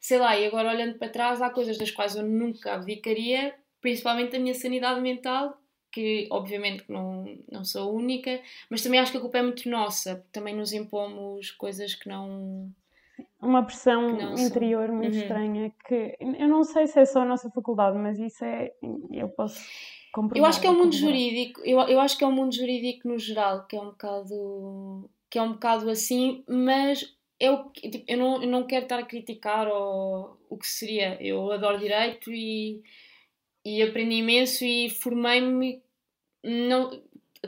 sei 0.00 0.18
lá, 0.18 0.38
e 0.38 0.46
agora 0.46 0.70
olhando 0.70 0.96
para 0.96 1.08
trás, 1.08 1.42
há 1.42 1.50
coisas 1.50 1.76
das 1.76 1.90
quais 1.90 2.14
eu 2.14 2.22
nunca 2.22 2.74
abdicaria, 2.74 3.54
principalmente 3.80 4.36
a 4.36 4.38
minha 4.38 4.54
sanidade 4.54 5.00
mental, 5.00 5.60
que 5.90 6.28
obviamente 6.30 6.84
não, 6.88 7.36
não 7.50 7.64
sou 7.64 7.92
única, 7.92 8.40
mas 8.70 8.82
também 8.82 9.00
acho 9.00 9.10
que 9.10 9.18
a 9.18 9.20
culpa 9.20 9.38
é 9.38 9.42
muito 9.42 9.68
nossa, 9.68 10.14
porque 10.16 10.30
também 10.30 10.54
nos 10.54 10.72
impomos 10.72 11.50
coisas 11.50 11.94
que 11.96 12.08
não 12.08 12.72
uma 13.40 13.62
pressão 13.64 14.34
interior 14.38 14.90
muito 14.92 15.14
uhum. 15.14 15.20
estranha 15.20 15.72
que 15.86 16.16
eu 16.20 16.48
não 16.48 16.64
sei 16.64 16.86
se 16.86 17.00
é 17.00 17.04
só 17.04 17.22
a 17.22 17.24
nossa 17.24 17.50
faculdade, 17.50 17.98
mas 17.98 18.18
isso 18.18 18.44
é 18.44 18.72
eu 19.10 19.28
posso 19.28 19.60
comprovar. 20.12 20.38
Eu 20.38 20.46
acho 20.46 20.60
que 20.60 20.66
é 20.66 20.70
o 20.70 20.74
mundo 20.74 20.94
jurídico, 20.94 21.60
eu, 21.64 21.78
eu 21.80 22.00
acho 22.00 22.16
que 22.16 22.24
é 22.24 22.26
o 22.26 22.32
mundo 22.32 22.54
jurídico 22.54 23.08
no 23.08 23.18
geral 23.18 23.66
que 23.66 23.76
é 23.76 23.80
um 23.80 23.86
bocado 23.86 25.10
que 25.30 25.38
é 25.38 25.42
um 25.42 25.52
bocado 25.52 25.88
assim, 25.88 26.44
mas 26.48 27.16
eu, 27.38 27.70
tipo, 27.70 28.04
eu, 28.06 28.18
não, 28.18 28.42
eu 28.42 28.48
não 28.48 28.66
quero 28.66 28.84
estar 28.84 28.98
a 28.98 29.06
criticar 29.06 29.66
o, 29.68 30.36
o 30.48 30.58
que 30.58 30.66
seria. 30.66 31.16
Eu 31.22 31.50
adoro 31.50 31.78
direito 31.78 32.30
e, 32.30 32.82
e 33.64 33.82
aprendi 33.82 34.16
imenso 34.16 34.64
e 34.64 34.90
formei-me, 34.90 35.82
não, 36.44 37.02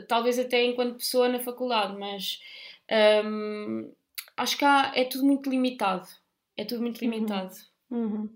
talvez 0.07 0.39
até 0.39 0.63
enquanto 0.65 0.97
pessoa 0.97 1.29
na 1.29 1.39
faculdade, 1.39 1.95
mas 1.99 2.39
um, 3.25 3.91
acho 4.37 4.57
que 4.57 4.65
há, 4.65 4.91
é 4.95 5.05
tudo 5.05 5.25
muito 5.25 5.49
limitado. 5.49 6.07
É 6.57 6.65
tudo 6.65 6.81
muito 6.81 7.03
uhum. 7.03 7.09
limitado. 7.09 7.53
Uhum. 7.89 8.05
Uhum. 8.05 8.29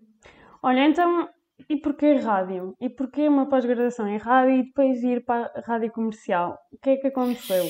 Olha, 0.63 0.86
então 0.86 1.30
e 1.70 1.77
porquê 1.77 2.13
rádio? 2.13 2.75
E 2.80 2.89
porquê 2.89 3.27
uma 3.27 3.50
pós-graduação 3.50 4.08
em 4.08 4.18
rádio 4.18 4.56
e 4.56 4.63
depois 4.63 5.04
ir 5.04 5.25
para 5.25 5.51
a 5.56 5.62
rádio 5.62 5.92
comercial? 5.92 6.58
O 6.72 6.77
que 6.77 6.92
é 6.92 6.98
que 6.98 7.08
aconteceu? 7.08 7.66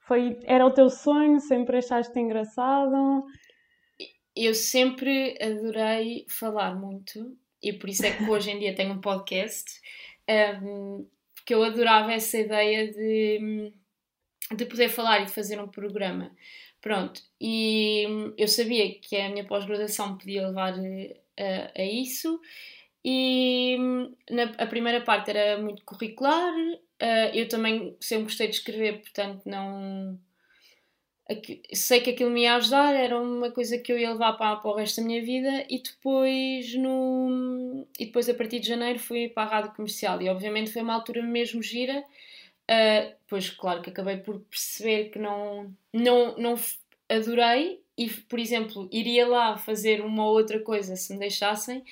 Foi, 0.00 0.38
era 0.44 0.64
o 0.66 0.72
teu 0.72 0.88
sonho? 0.88 1.38
Sempre 1.40 1.78
achaste 1.78 2.18
engraçado? 2.18 3.24
Eu 4.34 4.54
sempre 4.54 5.36
adorei 5.42 6.24
falar 6.28 6.74
muito 6.74 7.36
e 7.62 7.72
por 7.72 7.88
isso 7.88 8.06
é 8.06 8.12
que 8.12 8.24
hoje 8.24 8.50
em 8.50 8.58
dia 8.58 8.74
tenho 8.74 8.94
um 8.94 9.00
podcast, 9.00 9.80
um, 10.62 11.06
porque 11.34 11.54
eu 11.54 11.62
adorava 11.62 12.12
essa 12.12 12.38
ideia 12.38 12.90
de, 12.90 13.72
de 14.56 14.64
poder 14.64 14.88
falar 14.88 15.20
e 15.20 15.26
de 15.26 15.32
fazer 15.32 15.60
um 15.60 15.68
programa. 15.68 16.34
Pronto, 16.80 17.20
e 17.40 18.06
eu 18.36 18.46
sabia 18.46 18.94
que 19.00 19.16
a 19.16 19.28
minha 19.28 19.44
pós-graduação 19.44 20.16
podia 20.16 20.46
levar 20.46 20.74
a, 20.74 20.82
eh, 21.36 21.72
a 21.76 21.84
isso, 21.84 22.40
e 23.04 23.76
na, 24.30 24.44
a 24.58 24.66
primeira 24.66 25.00
parte 25.00 25.30
era 25.30 25.60
muito 25.60 25.84
curricular, 25.84 26.54
uh, 27.02 27.34
eu 27.34 27.48
também 27.48 27.96
sempre 28.00 28.24
gostei 28.24 28.48
de 28.48 28.56
escrever, 28.56 29.00
portanto 29.00 29.42
não 29.46 30.18
sei 31.74 32.00
que 32.00 32.10
aquilo 32.10 32.30
me 32.30 32.42
ia 32.42 32.54
ajudar, 32.56 32.94
era 32.94 33.20
uma 33.20 33.50
coisa 33.50 33.78
que 33.78 33.92
eu 33.92 33.98
ia 33.98 34.12
levar 34.12 34.32
para, 34.34 34.56
para 34.56 34.70
o 34.70 34.74
resto 34.74 35.00
da 35.00 35.06
minha 35.06 35.22
vida 35.22 35.66
e 35.68 35.82
depois 35.82 36.74
no 36.74 37.86
e 37.98 38.06
depois 38.06 38.28
a 38.30 38.34
partir 38.34 38.60
de 38.60 38.68
janeiro 38.68 38.98
fui 38.98 39.28
para 39.28 39.42
a 39.42 39.50
rádio 39.50 39.74
comercial 39.74 40.22
e 40.22 40.28
obviamente 40.28 40.72
foi 40.72 40.80
uma 40.80 40.94
altura 40.94 41.22
mesmo 41.22 41.62
gira 41.62 42.02
uh, 42.70 43.14
pois 43.26 43.50
claro 43.50 43.82
que 43.82 43.90
acabei 43.90 44.18
por 44.18 44.40
perceber 44.40 45.10
que 45.10 45.18
não 45.18 45.74
não, 45.92 46.36
não 46.36 46.54
adorei 47.08 47.82
e 47.96 48.08
por 48.08 48.38
exemplo 48.38 48.88
iria 48.92 49.26
lá 49.26 49.56
fazer 49.56 50.00
uma 50.00 50.24
ou 50.24 50.34
outra 50.34 50.60
coisa 50.60 50.96
se 50.96 51.12
me 51.12 51.18
deixassem 51.18 51.82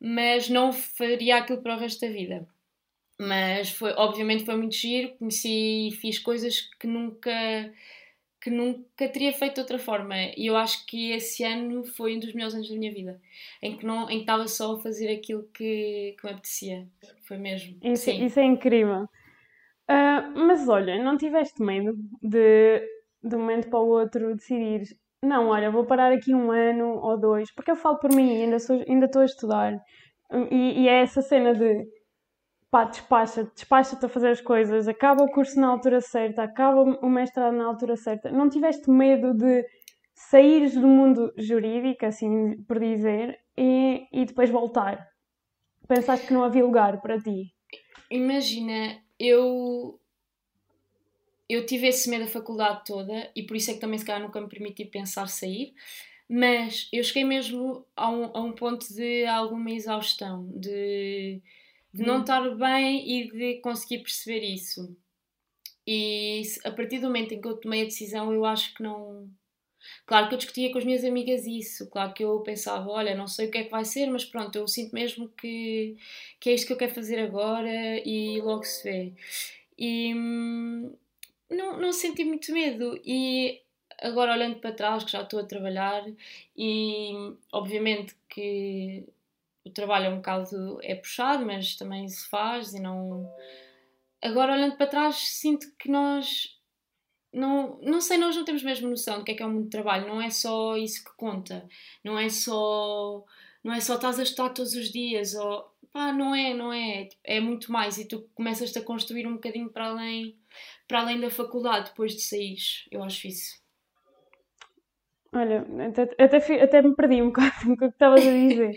mas 0.00 0.48
não 0.48 0.72
faria 0.72 1.36
aquilo 1.38 1.62
para 1.62 1.76
o 1.76 1.78
resto 1.78 2.00
da 2.00 2.12
vida 2.12 2.46
mas 3.18 3.70
foi 3.70 3.92
obviamente 3.92 4.44
foi 4.44 4.56
muito 4.56 4.74
giro 4.74 5.14
conheci 5.16 5.88
e 5.88 5.92
fiz 5.92 6.18
coisas 6.18 6.60
que 6.78 6.86
nunca 6.86 7.30
que 8.44 8.50
nunca 8.50 9.08
teria 9.08 9.32
feito 9.32 9.54
de 9.54 9.60
outra 9.60 9.78
forma. 9.78 10.14
E 10.36 10.48
eu 10.48 10.54
acho 10.54 10.84
que 10.84 11.12
esse 11.12 11.42
ano 11.42 11.82
foi 11.82 12.14
um 12.14 12.18
dos 12.20 12.34
melhores 12.34 12.54
anos 12.54 12.68
da 12.68 12.76
minha 12.76 12.92
vida, 12.92 13.18
em 13.62 13.74
que 13.74 13.86
não 13.86 14.04
em 14.10 14.16
que 14.16 14.20
estava 14.20 14.46
só 14.46 14.74
a 14.74 14.80
fazer 14.80 15.08
aquilo 15.10 15.48
que, 15.54 16.14
que 16.18 16.26
me 16.26 16.30
apetecia. 16.30 16.86
Foi 17.22 17.38
mesmo. 17.38 17.78
Isso, 17.82 18.10
isso 18.10 18.38
é 18.38 18.44
incrível. 18.44 19.08
Uh, 19.90 20.46
mas 20.46 20.68
olha, 20.68 21.02
não 21.02 21.16
tiveste 21.16 21.62
medo 21.62 21.94
de, 22.22 22.80
de 23.22 23.36
um 23.36 23.40
momento 23.40 23.68
para 23.68 23.80
o 23.80 23.88
outro 23.88 24.34
decidir 24.34 24.82
não, 25.24 25.48
olha, 25.48 25.70
vou 25.70 25.86
parar 25.86 26.12
aqui 26.12 26.34
um 26.34 26.50
ano 26.50 26.98
ou 27.00 27.18
dois, 27.18 27.50
porque 27.54 27.70
eu 27.70 27.76
falo 27.76 27.98
por 27.98 28.12
mim, 28.14 28.42
ainda, 28.42 28.58
sou, 28.58 28.84
ainda 28.86 29.06
estou 29.06 29.22
a 29.22 29.24
estudar. 29.24 29.80
E, 30.50 30.82
e 30.82 30.88
é 30.88 31.00
essa 31.00 31.22
cena 31.22 31.54
de 31.54 31.86
pá, 32.70 32.84
despacha-te, 32.84 33.50
despacha-te 33.54 34.04
a 34.04 34.08
fazer 34.08 34.30
as 34.30 34.40
coisas, 34.40 34.86
acaba 34.86 35.24
o 35.24 35.30
curso 35.30 35.58
na 35.58 35.68
altura 35.68 36.00
certa, 36.00 36.42
acaba 36.42 36.82
o 36.82 37.08
mestrado 37.08 37.54
na 37.54 37.64
altura 37.64 37.96
certa. 37.96 38.30
Não 38.30 38.48
tiveste 38.48 38.90
medo 38.90 39.32
de 39.32 39.64
saíres 40.14 40.74
do 40.74 40.86
mundo 40.86 41.32
jurídico, 41.38 42.04
assim 42.04 42.62
por 42.64 42.78
dizer, 42.78 43.38
e, 43.56 44.06
e 44.12 44.24
depois 44.26 44.50
voltar? 44.50 45.08
Pensaste 45.88 46.26
que 46.26 46.34
não 46.34 46.44
havia 46.44 46.64
lugar 46.64 47.00
para 47.00 47.18
ti? 47.18 47.52
Imagina, 48.10 48.98
eu 49.26 50.00
eu 51.48 51.66
tive 51.66 51.86
esse 51.88 52.08
medo 52.08 52.24
da 52.24 52.30
faculdade 52.30 52.84
toda 52.86 53.30
e 53.36 53.42
por 53.42 53.56
isso 53.56 53.70
é 53.70 53.74
que 53.74 53.80
também 53.80 53.98
se 53.98 54.04
calhar 54.04 54.22
nunca 54.22 54.40
me 54.40 54.48
permiti 54.48 54.84
pensar 54.84 55.28
sair, 55.28 55.74
mas 56.28 56.88
eu 56.92 57.04
cheguei 57.04 57.24
mesmo 57.24 57.86
a 57.94 58.10
um, 58.10 58.24
a 58.36 58.40
um 58.42 58.52
ponto 58.52 58.86
de 58.92 59.26
alguma 59.26 59.70
exaustão, 59.70 60.50
de 60.56 61.42
de 61.94 62.02
não 62.02 62.16
hum. 62.16 62.20
estar 62.22 62.56
bem 62.56 63.08
e 63.08 63.30
de 63.30 63.60
conseguir 63.60 63.98
perceber 63.98 64.40
isso. 64.40 64.96
E 65.86 66.42
a 66.64 66.72
partir 66.72 66.98
do 66.98 67.06
momento 67.06 67.32
em 67.32 67.40
que 67.40 67.46
eu 67.46 67.56
tomei 67.56 67.82
a 67.82 67.84
decisão, 67.84 68.32
eu 68.32 68.44
acho 68.44 68.74
que 68.74 68.82
não. 68.82 69.30
Claro 70.06 70.28
que 70.28 70.34
eu 70.34 70.38
discutia 70.38 70.72
com 70.72 70.78
as 70.78 70.84
minhas 70.84 71.04
amigas 71.04 71.46
isso, 71.46 71.88
claro 71.90 72.12
que 72.12 72.24
eu 72.24 72.40
pensava, 72.40 72.88
olha, 72.90 73.14
não 73.14 73.26
sei 73.26 73.48
o 73.48 73.50
que 73.50 73.58
é 73.58 73.64
que 73.64 73.70
vai 73.70 73.84
ser, 73.84 74.06
mas 74.10 74.24
pronto, 74.24 74.56
eu 74.56 74.66
sinto 74.68 74.92
mesmo 74.92 75.28
que, 75.30 75.96
que 76.40 76.50
é 76.50 76.54
isto 76.54 76.66
que 76.66 76.72
eu 76.72 76.76
quero 76.76 76.94
fazer 76.94 77.18
agora 77.20 77.70
e 78.06 78.40
logo 78.40 78.64
se 78.64 78.82
vê. 78.84 79.12
E 79.78 80.14
hum, 80.14 80.94
não, 81.50 81.80
não 81.80 81.92
senti 81.92 82.24
muito 82.24 82.52
medo. 82.52 83.00
E 83.04 83.62
agora 84.00 84.32
olhando 84.32 84.56
para 84.60 84.72
trás, 84.72 85.04
que 85.04 85.12
já 85.12 85.22
estou 85.22 85.40
a 85.40 85.44
trabalhar, 85.46 86.04
e 86.56 87.12
obviamente 87.52 88.14
que 88.28 89.04
o 89.64 89.70
trabalho 89.70 90.06
é 90.06 90.08
um 90.10 90.16
bocado 90.16 90.78
é 90.82 90.94
puxado, 90.94 91.44
mas 91.46 91.76
também 91.76 92.08
se 92.08 92.28
faz 92.28 92.74
e 92.74 92.80
não. 92.80 93.30
Agora 94.22 94.54
olhando 94.54 94.76
para 94.76 94.86
trás 94.86 95.16
sinto 95.16 95.66
que 95.78 95.90
nós 95.90 96.53
não, 97.34 97.78
não 97.82 98.00
sei, 98.00 98.16
nós 98.16 98.36
não 98.36 98.44
temos 98.44 98.62
mesmo 98.62 98.88
noção 98.88 99.18
do 99.18 99.24
que 99.24 99.32
é 99.32 99.34
que 99.34 99.42
é 99.42 99.46
um 99.46 99.52
mundo 99.52 99.64
de 99.64 99.70
trabalho, 99.70 100.06
não 100.06 100.22
é 100.22 100.30
só 100.30 100.76
isso 100.76 101.04
que 101.04 101.14
conta, 101.16 101.68
não 102.02 102.18
é 102.18 102.28
só 102.28 103.24
não 103.62 103.72
é 103.72 103.80
só 103.80 103.94
estás 103.94 104.18
a 104.18 104.22
estudar 104.22 104.50
todos 104.50 104.74
os 104.74 104.90
dias, 104.90 105.34
ou 105.34 105.66
pá, 105.92 106.12
não 106.12 106.34
é, 106.34 106.54
não 106.54 106.72
é, 106.72 107.08
é 107.24 107.40
muito 107.40 107.72
mais 107.72 107.98
e 107.98 108.06
tu 108.06 108.28
começas-te 108.34 108.78
a 108.78 108.82
construir 108.82 109.26
um 109.26 109.34
bocadinho 109.34 109.70
para 109.70 109.86
além, 109.86 110.36
para 110.86 111.00
além 111.00 111.18
da 111.18 111.30
faculdade 111.30 111.90
depois 111.90 112.12
de 112.12 112.20
sair, 112.20 112.58
eu 112.90 113.02
acho 113.02 113.26
isso. 113.26 113.64
Olha, 115.32 115.66
até, 115.88 116.02
até, 116.22 116.62
até 116.62 116.82
me 116.82 116.94
perdi 116.94 117.20
um 117.20 117.26
bocado 117.26 117.52
com 117.64 117.72
o 117.72 117.76
que 117.76 117.84
estavas 117.86 118.24
a 118.24 118.30
dizer. 118.30 118.76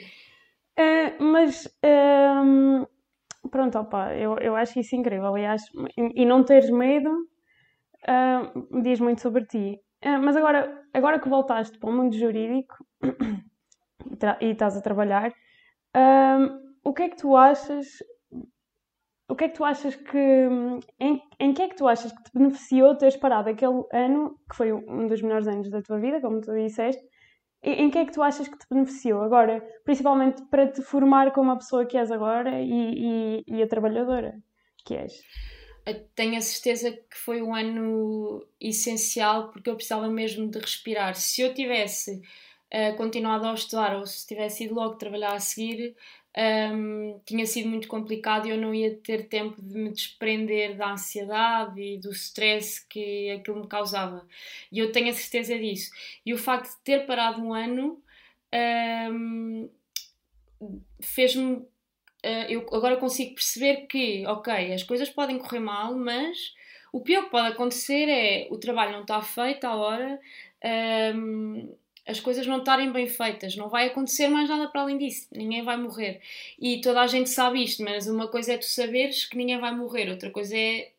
Uh, 0.80 1.22
mas 1.24 1.68
um, 1.84 2.86
pronto, 3.50 3.78
opa, 3.78 4.16
eu, 4.16 4.38
eu 4.40 4.56
acho 4.56 4.80
isso 4.80 4.96
incrível. 4.96 5.28
Aliás, 5.28 5.62
e, 5.96 6.24
e 6.24 6.26
não 6.26 6.44
teres 6.44 6.72
medo 6.72 7.28
uh, 8.04 8.82
diz 8.82 9.00
muito 9.00 9.22
sobre 9.22 9.46
ti. 9.46 9.80
Uh, 10.04 10.20
mas 10.22 10.36
agora, 10.36 10.84
agora 10.94 11.20
que 11.20 11.30
voltaste 11.30 11.78
para 11.80 11.90
o 11.90 11.94
mundo 11.94 12.16
jurídico 12.16 12.76
e 14.42 14.46
estás 14.52 14.78
a 14.78 14.82
trabalhar, 14.82 15.34
o 16.84 16.94
que 16.94 17.04
é 17.04 17.10
que 17.10 17.18
tu 17.18 17.36
achas? 17.36 17.88
O 19.30 19.36
que 19.36 19.46
é 19.46 19.50
que 19.50 19.56
tu 19.56 19.66
achas 19.66 19.96
que. 19.96 20.48
Em, 21.00 21.22
em 21.40 21.54
que 21.54 21.62
é 21.62 21.68
que 21.68 21.76
tu 21.76 21.88
achas 21.88 22.12
que 22.12 22.24
te 22.24 22.32
beneficiou 22.34 22.96
teres 22.96 23.18
parado 23.18 23.50
aquele 23.50 23.84
ano, 23.92 24.40
que 24.50 24.56
foi 24.56 24.72
um 24.72 25.08
dos 25.08 25.22
melhores 25.22 25.48
anos 25.48 25.70
da 25.70 25.82
tua 25.82 26.00
vida, 26.00 26.22
como 26.22 26.40
tu 26.40 26.54
disseste, 26.54 27.04
em 27.64 27.90
que 27.90 27.98
é 27.98 28.06
que 28.06 28.14
tu 28.14 28.22
achas 28.22 28.48
que 28.48 28.58
te 28.58 28.66
beneficiou 28.70 29.22
agora, 29.24 29.62
principalmente 29.84 30.44
para 30.50 30.68
te 30.68 30.82
formar 30.82 31.32
como 31.32 31.52
a 31.52 31.58
pessoa 31.58 31.86
que 31.86 31.98
és 31.98 32.12
agora 32.12 32.62
e, 32.62 33.42
e, 33.42 33.44
e 33.48 33.64
a 33.64 33.68
trabalhadora 33.68 34.36
que 34.88 34.96
és? 34.96 35.22
Tenho 35.94 36.38
a 36.38 36.42
certeza 36.42 36.92
que 36.92 37.18
foi 37.18 37.42
um 37.42 37.56
ano 37.56 38.46
essencial 38.60 39.50
porque 39.52 39.70
eu 39.70 39.76
precisava 39.76 40.08
mesmo 40.08 40.50
de 40.50 40.60
respirar. 40.60 41.16
Se 41.16 41.42
eu 41.42 41.54
tivesse 41.54 42.22
uh, 42.74 42.96
continuado 42.98 43.48
a 43.48 43.54
estudar 43.54 43.96
ou 43.96 44.06
se 44.06 44.28
tivesse 44.28 44.66
ido 44.66 44.76
logo 44.76 44.96
trabalhar 44.96 45.34
a 45.34 45.40
seguir, 45.40 45.96
um, 46.38 47.20
tinha 47.26 47.46
sido 47.48 47.68
muito 47.68 47.88
complicado 47.88 48.48
e 48.48 48.52
eu 48.52 48.58
não 48.58 48.74
ia 48.74 48.96
ter 48.96 49.28
tempo 49.28 49.60
de 49.60 49.76
me 49.76 49.90
desprender 49.90 50.78
da 50.78 50.92
ansiedade 50.92 51.82
e 51.82 51.98
do 51.98 52.12
stress 52.12 52.86
que 52.88 53.32
aquilo 53.32 53.62
me 53.62 53.68
causava. 53.68 54.28
E 54.72 54.78
eu 54.78 54.92
tenho 54.92 55.10
a 55.10 55.14
certeza 55.14 55.58
disso. 55.58 55.90
E 56.26 56.34
o 56.34 56.38
facto 56.38 56.70
de 56.70 56.84
ter 56.84 57.08
parado 57.08 57.42
um 57.42 57.54
ano 57.54 58.02
um, 59.12 59.70
fez-me. 61.02 61.66
Uh, 62.28 62.52
eu 62.52 62.66
agora 62.74 62.98
consigo 62.98 63.36
perceber 63.36 63.88
que, 63.88 64.26
ok, 64.28 64.74
as 64.74 64.84
coisas 64.84 65.10
podem 65.10 65.38
correr 65.38 65.60
mal, 65.60 65.96
mas 65.96 66.54
o 66.92 67.00
pior 67.00 67.26
que 67.26 67.32
pode 67.32 67.48
acontecer 67.48 68.10
é 68.10 68.48
o 68.52 68.58
trabalho 68.58 68.92
não 68.92 69.02
está 69.02 69.22
feito 69.22 69.64
à 69.66 69.76
hora. 69.76 70.20
Um, 71.16 71.74
as 72.08 72.20
coisas 72.20 72.48
não 72.48 72.60
estarem 72.60 72.92
bem 72.92 73.06
feitas, 73.06 73.56
não 73.56 73.70
vai 73.70 73.88
acontecer 73.88 74.30
mais 74.30 74.50
nada 74.50 74.68
para 74.70 74.82
além 74.82 74.98
disso, 74.98 75.28
ninguém 75.32 75.64
vai 75.64 75.78
morrer. 75.78 76.22
E 76.58 76.80
toda 76.82 77.02
a 77.02 77.08
gente 77.08 77.30
sabe 77.30 77.64
isto, 77.64 77.84
mas 77.84 78.08
uma 78.08 78.28
coisa 78.30 78.54
é 78.54 78.58
tu 78.58 78.66
saberes 78.66 79.26
que 79.26 79.38
ninguém 79.38 79.60
vai 79.60 79.76
morrer, 79.76 80.10
outra 80.10 80.32
coisa 80.32 80.56
é, 80.58 80.92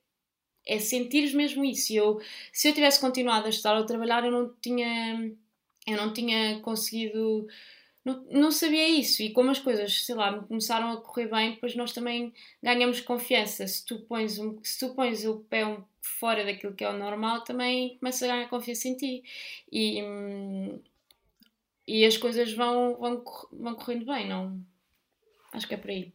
é 0.66 0.78
sentires 0.78 1.32
mesmo 1.32 1.64
isso. 1.64 1.92
Eu, 1.94 2.20
se 2.52 2.68
eu 2.68 2.74
tivesse 2.74 3.00
continuado 3.00 3.46
a 3.46 3.50
estar 3.50 3.74
a 3.76 3.84
trabalhar, 3.84 4.24
eu 4.24 4.30
não 4.30 4.54
tinha, 4.60 5.32
eu 5.86 5.96
não 5.96 6.12
tinha 6.12 6.60
conseguido. 6.60 7.48
Não, 8.08 8.24
não 8.30 8.50
sabia 8.50 8.88
isso, 8.88 9.22
e 9.22 9.34
como 9.34 9.50
as 9.50 9.58
coisas, 9.58 10.06
sei 10.06 10.14
lá, 10.14 10.32
começaram 10.40 10.90
a 10.92 10.96
correr 10.96 11.26
bem, 11.26 11.50
depois 11.50 11.76
nós 11.76 11.92
também 11.92 12.32
ganhamos 12.62 13.02
confiança. 13.02 13.66
Se 13.66 13.84
tu 13.84 14.00
pões, 14.00 14.38
um, 14.38 14.58
se 14.62 14.78
tu 14.78 14.94
pões 14.94 15.26
o 15.26 15.40
pé 15.40 15.66
um, 15.66 15.84
fora 16.00 16.42
daquilo 16.42 16.74
que 16.74 16.82
é 16.82 16.88
o 16.88 16.96
normal, 16.96 17.44
também 17.44 17.98
começa 17.98 18.24
a 18.24 18.28
ganhar 18.28 18.48
confiança 18.48 18.88
em 18.88 18.96
ti. 18.96 19.22
E, 19.70 20.02
e 21.86 22.06
as 22.06 22.16
coisas 22.16 22.50
vão, 22.54 22.96
vão, 22.96 23.22
vão 23.52 23.74
correndo 23.74 24.06
bem, 24.06 24.26
não? 24.26 24.58
Acho 25.52 25.68
que 25.68 25.74
é 25.74 25.76
por 25.76 25.90
aí. 25.90 26.10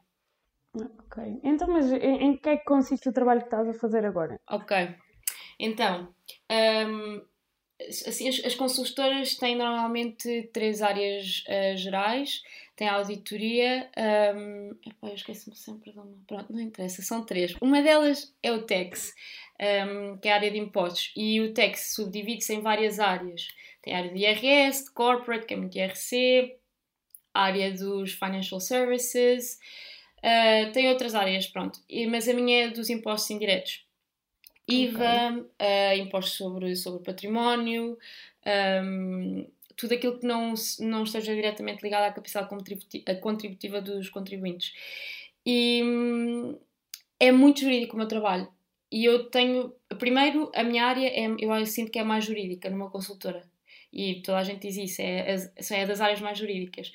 Ok. 0.76 1.42
Então, 1.44 1.68
mas 1.68 1.92
em, 1.92 2.24
em 2.24 2.38
que 2.38 2.50
é 2.50 2.58
que 2.58 2.66
consiste 2.66 3.08
o 3.08 3.14
trabalho 3.14 3.42
que 3.42 3.48
estás 3.48 3.70
a 3.70 3.74
fazer 3.76 4.04
agora? 4.04 4.40
Ok. 4.50 4.96
Então, 5.60 6.12
um, 6.90 7.22
assim, 7.90 8.28
as, 8.28 8.44
as, 8.46 8.56
consultoras 8.56 9.36
têm 9.36 9.56
normalmente 9.56 10.50
três 10.54 10.82
áreas 10.82 11.44
uh, 11.48 11.78
gerais. 11.78 12.42
Tem 12.76 12.88
a 12.88 12.96
auditoria. 12.96 13.90
Um, 14.36 14.72
epá, 14.86 15.08
eu 15.10 15.14
esqueço-me 15.14 15.56
sempre 15.56 15.92
de 15.92 16.00
uma. 16.00 16.12
Pronto, 16.28 16.52
não 16.52 16.60
interessa, 16.60 17.02
são 17.02 17.24
três. 17.24 17.56
Uma 17.62 17.82
delas 17.82 18.34
é 18.42 18.52
o 18.52 18.64
TEX, 18.64 19.14
um, 19.62 20.18
que 20.18 20.28
é 20.28 20.32
a 20.32 20.36
área 20.36 20.52
de 20.52 20.58
impostos. 20.58 21.12
E 21.16 21.40
o 21.42 21.54
TEX 21.54 21.94
subdivide-se 21.94 22.54
em 22.54 22.62
várias 22.62 23.00
áreas. 23.00 23.48
Tem 23.82 23.94
a 23.94 23.98
área 23.98 24.12
de 24.12 24.20
IRS, 24.20 24.86
de 24.86 24.92
corporate, 24.92 25.46
que 25.46 25.54
é 25.54 25.58
muito 25.58 25.78
IRC, 25.78 26.58
a 27.34 27.44
área 27.44 27.72
dos 27.72 28.14
financial 28.14 28.60
services. 28.60 29.60
Uh, 30.20 30.72
tem 30.72 30.90
outras 30.90 31.14
áreas, 31.14 31.46
pronto. 31.46 31.80
E, 31.88 32.08
mas 32.08 32.28
a 32.28 32.34
minha 32.34 32.66
é 32.66 32.70
dos 32.70 32.90
impostos 32.90 33.30
indiretos. 33.30 33.86
IVA, 34.68 35.30
okay. 35.30 36.00
uh, 36.00 36.02
impostos 36.02 36.38
sobre, 36.38 36.76
sobre 36.76 37.04
património, 37.04 37.98
um, 38.84 39.46
tudo 39.76 39.94
aquilo 39.94 40.20
que 40.20 40.26
não, 40.26 40.54
não 40.80 41.04
esteja 41.04 41.34
diretamente 41.34 41.84
ligado 41.84 42.04
à 42.04 42.12
capacidade 42.12 42.50
contributiva, 42.50 43.16
contributiva 43.16 43.82
dos 43.82 44.10
contribuintes. 44.10 44.74
E 45.46 45.82
hum, 45.84 46.58
é 47.20 47.32
muito 47.32 47.62
jurídico 47.62 47.96
o 47.96 47.98
meu 47.98 48.08
trabalho. 48.08 48.48
E 48.92 49.06
eu 49.06 49.30
tenho. 49.30 49.74
Primeiro, 49.98 50.52
a 50.54 50.64
minha 50.64 50.86
área 50.86 51.08
é, 51.08 51.28
eu 51.40 51.66
sinto 51.66 51.92
que 51.92 52.00
é 52.00 52.04
mais 52.04 52.26
jurídica 52.26 52.70
numa 52.70 52.90
consultora. 52.90 53.44
E 53.92 54.22
toda 54.22 54.40
a 54.40 54.44
gente 54.44 54.68
diz 54.68 54.78
isso, 54.78 55.02
é, 55.02 55.36
é, 55.36 55.82
é 55.82 55.86
das 55.86 56.02
áreas 56.02 56.22
mais 56.22 56.38
jurídicas. 56.38 56.92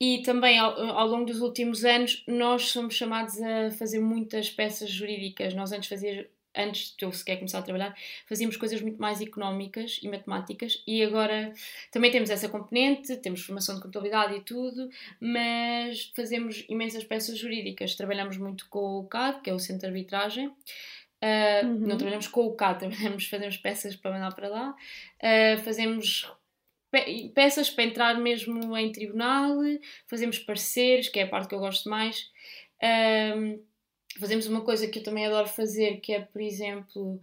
E 0.00 0.22
também 0.22 0.58
ao, 0.58 0.78
ao, 0.80 1.08
longo 1.08 1.26
dos 1.26 1.40
últimos 1.40 1.84
anos 1.84 2.24
nós 2.28 2.68
somos 2.70 2.94
chamados 2.94 3.40
a 3.42 3.70
fazer 3.72 4.00
muitas 4.00 4.50
peças 4.50 4.90
jurídicas. 4.90 5.54
Nós 5.54 5.72
antes 5.72 5.88
fazíamos 5.88 6.26
antes 6.56 6.94
de 6.96 7.04
eu 7.04 7.12
sequer 7.12 7.36
começar 7.36 7.58
a 7.58 7.62
trabalhar, 7.62 7.94
fazíamos 8.26 8.56
coisas 8.56 8.80
muito 8.80 9.00
mais 9.00 9.20
económicas 9.20 10.00
e 10.02 10.08
matemáticas 10.08 10.82
e 10.86 11.02
agora 11.02 11.52
também 11.90 12.10
temos 12.10 12.30
essa 12.30 12.48
componente, 12.48 13.16
temos 13.18 13.42
formação 13.42 13.76
de 13.76 13.82
contabilidade 13.82 14.34
e 14.34 14.40
tudo, 14.40 14.88
mas 15.20 16.12
fazemos 16.14 16.64
imensas 16.68 17.04
peças 17.04 17.38
jurídicas. 17.38 17.94
Trabalhamos 17.94 18.36
muito 18.36 18.68
com 18.68 18.98
o 18.98 19.06
CAD, 19.06 19.40
que 19.42 19.50
é 19.50 19.54
o 19.54 19.58
Centro 19.58 19.82
de 19.82 19.86
Arbitragem. 19.86 20.48
Uh, 20.48 21.66
uhum. 21.66 21.78
Não 21.80 21.96
trabalhamos 21.96 22.28
com 22.28 22.46
o 22.46 22.54
CAD, 22.54 22.78
trabalhamos, 22.88 23.26
fazemos 23.26 23.56
peças 23.56 23.96
para 23.96 24.12
mandar 24.12 24.34
para 24.34 24.48
lá. 24.48 24.74
Uh, 25.22 25.58
fazemos 25.62 26.30
pe 26.90 27.28
peças 27.34 27.68
para 27.68 27.84
entrar 27.84 28.18
mesmo 28.18 28.76
em 28.76 28.90
tribunal, 28.90 29.58
fazemos 30.06 30.38
pareceres, 30.38 31.08
que 31.08 31.18
é 31.18 31.24
a 31.24 31.28
parte 31.28 31.48
que 31.48 31.54
eu 31.54 31.60
gosto 31.60 31.88
mais. 31.88 32.30
Uh, 32.82 33.62
fazemos 34.20 34.46
uma 34.46 34.60
coisa 34.60 34.86
que 34.88 34.98
eu 34.98 35.02
também 35.02 35.26
adoro 35.26 35.48
fazer, 35.48 36.00
que 36.00 36.12
é, 36.12 36.20
por 36.20 36.40
exemplo, 36.40 37.20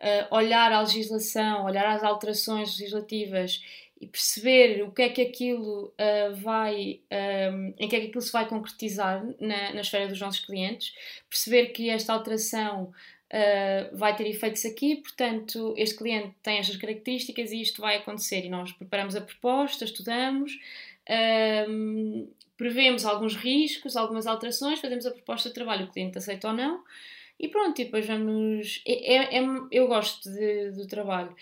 uh, 0.00 0.34
olhar 0.34 0.72
à 0.72 0.80
legislação, 0.80 1.64
olhar 1.64 1.86
às 1.86 2.02
alterações 2.02 2.78
legislativas 2.78 3.62
e 4.00 4.06
perceber 4.06 4.82
o 4.82 4.92
que 4.92 5.02
é 5.02 5.08
que 5.08 5.22
aquilo 5.22 5.86
uh, 5.86 6.34
vai, 6.36 7.00
um, 7.10 7.16
ehm, 7.16 7.74
em 7.78 7.88
que 7.88 7.96
é 7.96 8.00
que 8.00 8.06
aquilo 8.06 8.22
se 8.22 8.32
vai 8.32 8.48
concretizar 8.48 9.26
na, 9.40 9.72
na 9.72 9.80
esfera 9.80 10.06
dos 10.06 10.20
nossos 10.20 10.44
clientes, 10.44 10.94
perceber 11.28 11.66
que 11.68 11.90
esta 11.90 12.12
alteração 12.12 12.92
Uh, 13.30 13.94
vai 13.94 14.16
ter 14.16 14.26
efeitos 14.26 14.64
aqui, 14.64 14.96
portanto, 14.96 15.74
este 15.76 15.98
cliente 15.98 16.34
tem 16.42 16.56
estas 16.60 16.78
características 16.78 17.52
e 17.52 17.60
isto 17.60 17.82
vai 17.82 17.98
acontecer. 17.98 18.42
E 18.46 18.48
nós 18.48 18.72
preparamos 18.72 19.14
a 19.14 19.20
proposta, 19.20 19.84
estudamos, 19.84 20.58
uh, 21.06 22.26
prevemos 22.58 23.06
alguns 23.06 23.36
riscos, 23.36 23.96
algumas 23.96 24.26
alterações, 24.26 24.80
fazemos 24.80 25.06
a 25.06 25.12
proposta 25.12 25.48
de 25.48 25.54
trabalho, 25.54 25.86
o 25.86 25.90
cliente 25.90 26.18
aceita 26.18 26.48
ou 26.48 26.54
não, 26.54 26.84
e 27.38 27.48
pronto, 27.48 27.80
e 27.80 27.84
depois 27.84 28.04
vamos. 28.04 28.82
É, 28.84 29.14
é, 29.14 29.38
é 29.38 29.46
eu 29.70 29.86
gosto 29.86 30.30
de, 30.30 30.72
do 30.72 30.86
trabalho. 30.86 31.34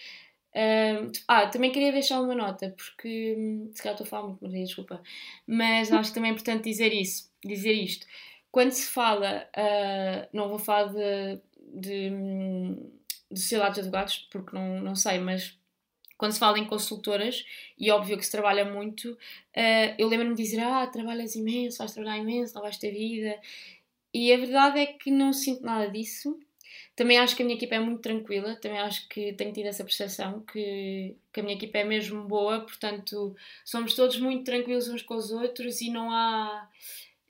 Uh, 0.54 1.10
ah, 1.26 1.46
também 1.48 1.72
queria 1.72 1.92
deixar 1.92 2.20
uma 2.20 2.34
nota, 2.34 2.74
porque 2.76 3.36
se 3.72 3.82
calhar 3.82 3.94
estou 3.94 4.06
a 4.06 4.08
falar 4.08 4.28
muito, 4.28 4.44
Maria, 4.44 4.64
desculpa, 4.64 5.02
mas 5.46 5.92
acho 5.92 6.10
que 6.10 6.14
também 6.14 6.30
é 6.30 6.32
importante 6.32 6.64
dizer 6.64 6.92
isso, 6.94 7.30
dizer 7.44 7.72
isto. 7.72 8.06
Quando 8.50 8.70
se 8.70 8.86
fala, 8.86 9.46
uh, 9.56 10.28
não 10.32 10.48
vou 10.48 10.58
falar 10.58 10.84
de, 10.84 11.40
de, 11.74 12.10
de 13.30 13.38
sociedades 13.40 13.74
de 13.74 13.80
advogados, 13.80 14.28
porque 14.30 14.54
não, 14.56 14.80
não 14.80 14.94
sei, 14.94 15.18
mas 15.18 15.58
quando 16.16 16.32
se 16.32 16.38
fala 16.38 16.58
em 16.58 16.64
consultoras, 16.64 17.44
e 17.78 17.90
óbvio 17.90 18.16
que 18.16 18.24
se 18.24 18.30
trabalha 18.30 18.64
muito, 18.64 19.12
uh, 19.12 19.94
eu 19.98 20.08
lembro-me 20.08 20.34
de 20.34 20.42
dizer: 20.42 20.60
Ah, 20.60 20.86
trabalhas 20.86 21.34
imenso, 21.34 21.78
vais 21.78 21.92
trabalhar 21.92 22.18
imenso, 22.18 22.54
não 22.54 22.62
vais 22.62 22.78
ter 22.78 22.90
vida. 22.90 23.38
E 24.12 24.32
a 24.32 24.36
verdade 24.38 24.80
é 24.80 24.86
que 24.86 25.10
não 25.10 25.32
sinto 25.32 25.62
nada 25.62 25.90
disso. 25.90 26.38
Também 26.94 27.18
acho 27.18 27.36
que 27.36 27.42
a 27.42 27.44
minha 27.44 27.56
equipa 27.56 27.74
é 27.74 27.78
muito 27.78 28.00
tranquila, 28.00 28.56
também 28.56 28.78
acho 28.78 29.06
que 29.08 29.34
tenho 29.34 29.52
tido 29.52 29.66
essa 29.66 29.84
percepção 29.84 30.40
que, 30.40 31.14
que 31.30 31.40
a 31.40 31.42
minha 31.42 31.54
equipa 31.54 31.78
é 31.78 31.84
mesmo 31.84 32.24
boa, 32.24 32.60
portanto, 32.60 33.36
somos 33.64 33.94
todos 33.94 34.18
muito 34.18 34.44
tranquilos 34.44 34.88
uns 34.88 35.02
com 35.02 35.14
os 35.14 35.30
outros 35.30 35.82
e 35.82 35.90
não 35.90 36.10
há, 36.10 36.68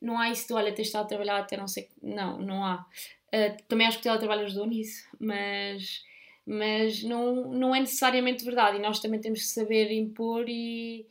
não 0.00 0.18
há 0.18 0.30
isso 0.30 0.46
de 0.46 0.52
olha, 0.54 0.72
tens 0.72 0.86
estado 0.86 1.06
a 1.06 1.08
trabalhar 1.08 1.38
até 1.38 1.56
não 1.56 1.66
sei. 1.66 1.88
Não, 2.00 2.38
não 2.38 2.64
há. 2.64 2.86
Uh, 3.34 3.56
também 3.66 3.86
acho 3.88 3.98
que 3.98 4.02
o 4.02 4.04
teletrabalho 4.04 4.44
ajudou 4.44 4.66
nisso, 4.66 5.08
mas 5.18 6.04
mas 6.46 7.02
não, 7.02 7.52
não 7.52 7.74
é 7.74 7.80
necessariamente 7.80 8.44
verdade 8.44 8.76
e 8.76 8.80
nós 8.80 9.00
também 9.00 9.20
temos 9.20 9.40
que 9.40 9.46
saber 9.46 9.90
impor 9.90 10.48
e 10.48 11.06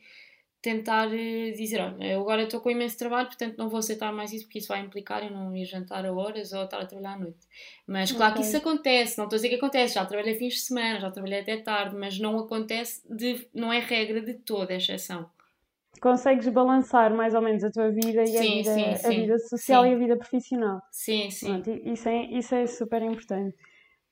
tentar 0.62 1.14
eh, 1.14 1.52
dizer, 1.52 1.80
olha, 1.80 2.04
eu 2.04 2.20
agora 2.22 2.42
estou 2.42 2.60
com 2.60 2.68
imenso 2.68 2.98
trabalho, 2.98 3.28
portanto 3.28 3.56
não 3.56 3.68
vou 3.68 3.78
aceitar 3.78 4.12
mais 4.12 4.32
isso 4.32 4.46
porque 4.46 4.58
isso 4.58 4.66
vai 4.66 4.80
implicar 4.80 5.22
eu 5.22 5.30
não 5.30 5.54
ir 5.54 5.64
jantar 5.64 6.04
a 6.04 6.12
horas 6.12 6.52
ou 6.52 6.64
estar 6.64 6.80
a 6.80 6.86
trabalhar 6.86 7.12
à 7.12 7.18
noite. 7.18 7.46
Mas 7.86 8.10
claro 8.10 8.32
okay. 8.32 8.42
que 8.42 8.48
isso 8.48 8.56
acontece, 8.56 9.18
não 9.18 9.26
estou 9.26 9.36
a 9.36 9.38
dizer 9.38 9.48
que 9.50 9.54
acontece, 9.54 9.94
já 9.94 10.04
trabalhei 10.04 10.34
fins 10.34 10.54
de 10.54 10.60
semana, 10.62 10.98
já 10.98 11.10
trabalhei 11.10 11.40
até 11.40 11.58
tarde, 11.58 11.94
mas 11.94 12.18
não 12.18 12.36
acontece, 12.38 13.02
de, 13.08 13.46
não 13.54 13.72
é 13.72 13.78
regra 13.78 14.20
de 14.20 14.34
toda, 14.34 14.72
é 14.72 14.78
exceção. 14.78 15.30
Consegues 16.00 16.48
balançar 16.48 17.14
mais 17.14 17.34
ou 17.34 17.40
menos 17.40 17.62
a 17.62 17.70
tua 17.70 17.90
vida 17.90 18.22
e 18.22 18.26
sim, 18.26 18.36
a, 18.36 18.40
vida, 18.40 18.74
sim, 18.74 18.96
sim, 18.96 19.06
a 19.06 19.10
vida 19.10 19.38
social 19.38 19.86
e 19.86 19.94
a 19.94 19.96
vida 19.96 20.16
profissional. 20.16 20.82
Sim, 20.90 21.30
sim. 21.30 21.62
Pronto, 21.62 21.70
isso, 21.70 22.08
é, 22.08 22.24
isso 22.24 22.54
é 22.54 22.66
super 22.66 23.02
importante. 23.02 23.56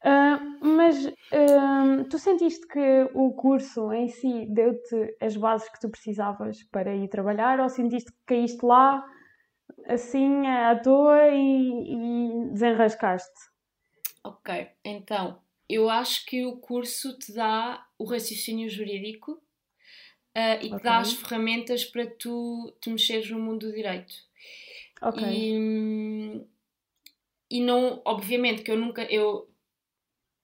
Uh, 0.04 0.58
mas 0.60 1.06
uh, 1.06 2.04
tu 2.10 2.18
sentiste 2.18 2.66
que 2.68 3.08
o 3.14 3.32
curso 3.32 3.90
em 3.90 4.08
si 4.08 4.44
deu-te 4.50 5.16
as 5.18 5.34
bases 5.34 5.66
que 5.70 5.80
tu 5.80 5.88
precisavas 5.88 6.62
para 6.64 6.94
ir 6.94 7.08
trabalhar 7.08 7.58
ou 7.58 7.70
sentiste 7.70 8.12
que 8.12 8.18
caíste 8.26 8.64
lá 8.66 9.02
assim 9.86 10.46
à 10.46 10.78
toa 10.78 11.28
e, 11.30 11.94
e 11.94 12.50
desenrascaste? 12.52 13.32
Ok, 14.22 14.68
então 14.84 15.40
eu 15.68 15.88
acho 15.88 16.26
que 16.26 16.44
o 16.44 16.58
curso 16.58 17.18
te 17.18 17.32
dá 17.32 17.86
o 17.98 18.04
raciocínio 18.04 18.68
jurídico 18.68 19.32
uh, 19.32 20.60
e 20.60 20.66
okay. 20.66 20.78
te 20.78 20.82
dá 20.82 20.98
as 20.98 21.14
ferramentas 21.14 21.82
para 21.82 22.06
tu 22.06 22.76
te 22.78 22.90
mexeres 22.90 23.30
no 23.30 23.38
mundo 23.38 23.68
do 23.68 23.72
direito. 23.72 24.14
Ok. 25.00 25.22
E, 25.22 26.46
e 27.50 27.60
não, 27.62 28.02
obviamente 28.04 28.62
que 28.62 28.70
eu 28.70 28.76
nunca, 28.76 29.02
eu 29.04 29.48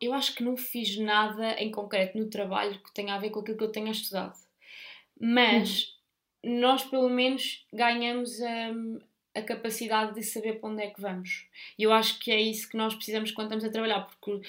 eu 0.01 0.15
acho 0.15 0.35
que 0.35 0.43
não 0.43 0.57
fiz 0.57 0.97
nada 0.97 1.53
em 1.55 1.71
concreto 1.71 2.19
no 2.19 2.31
trabalho 2.31 2.81
que 2.83 2.93
tenha 2.95 3.15
a 3.15 3.19
ver 3.19 3.31
com 3.31 3.41
aquilo 3.41 3.59
que 3.59 3.65
eu 3.65 3.73
tenha 3.73 3.91
estudado. 3.91 4.39
Mas 5.21 5.99
uhum. 6.43 6.61
nós, 6.61 6.83
pelo 6.85 7.11
menos, 7.11 7.67
ganhamos 7.73 8.41
a, 8.41 8.71
a 9.35 9.43
capacidade 9.43 10.15
de 10.15 10.23
saber 10.23 10.55
para 10.59 10.71
onde 10.71 10.83
é 10.83 10.91
que 10.91 11.01
vamos. 11.01 11.47
E 11.79 11.83
eu 11.83 11.93
acho 11.93 12.19
que 12.19 12.31
é 12.31 12.41
isso 12.41 12.69
que 12.69 12.77
nós 12.77 12.95
precisamos 12.95 13.31
quando 13.31 13.49
estamos 13.49 13.65
a 13.65 13.71
trabalhar, 13.71 14.01
porque 14.01 14.41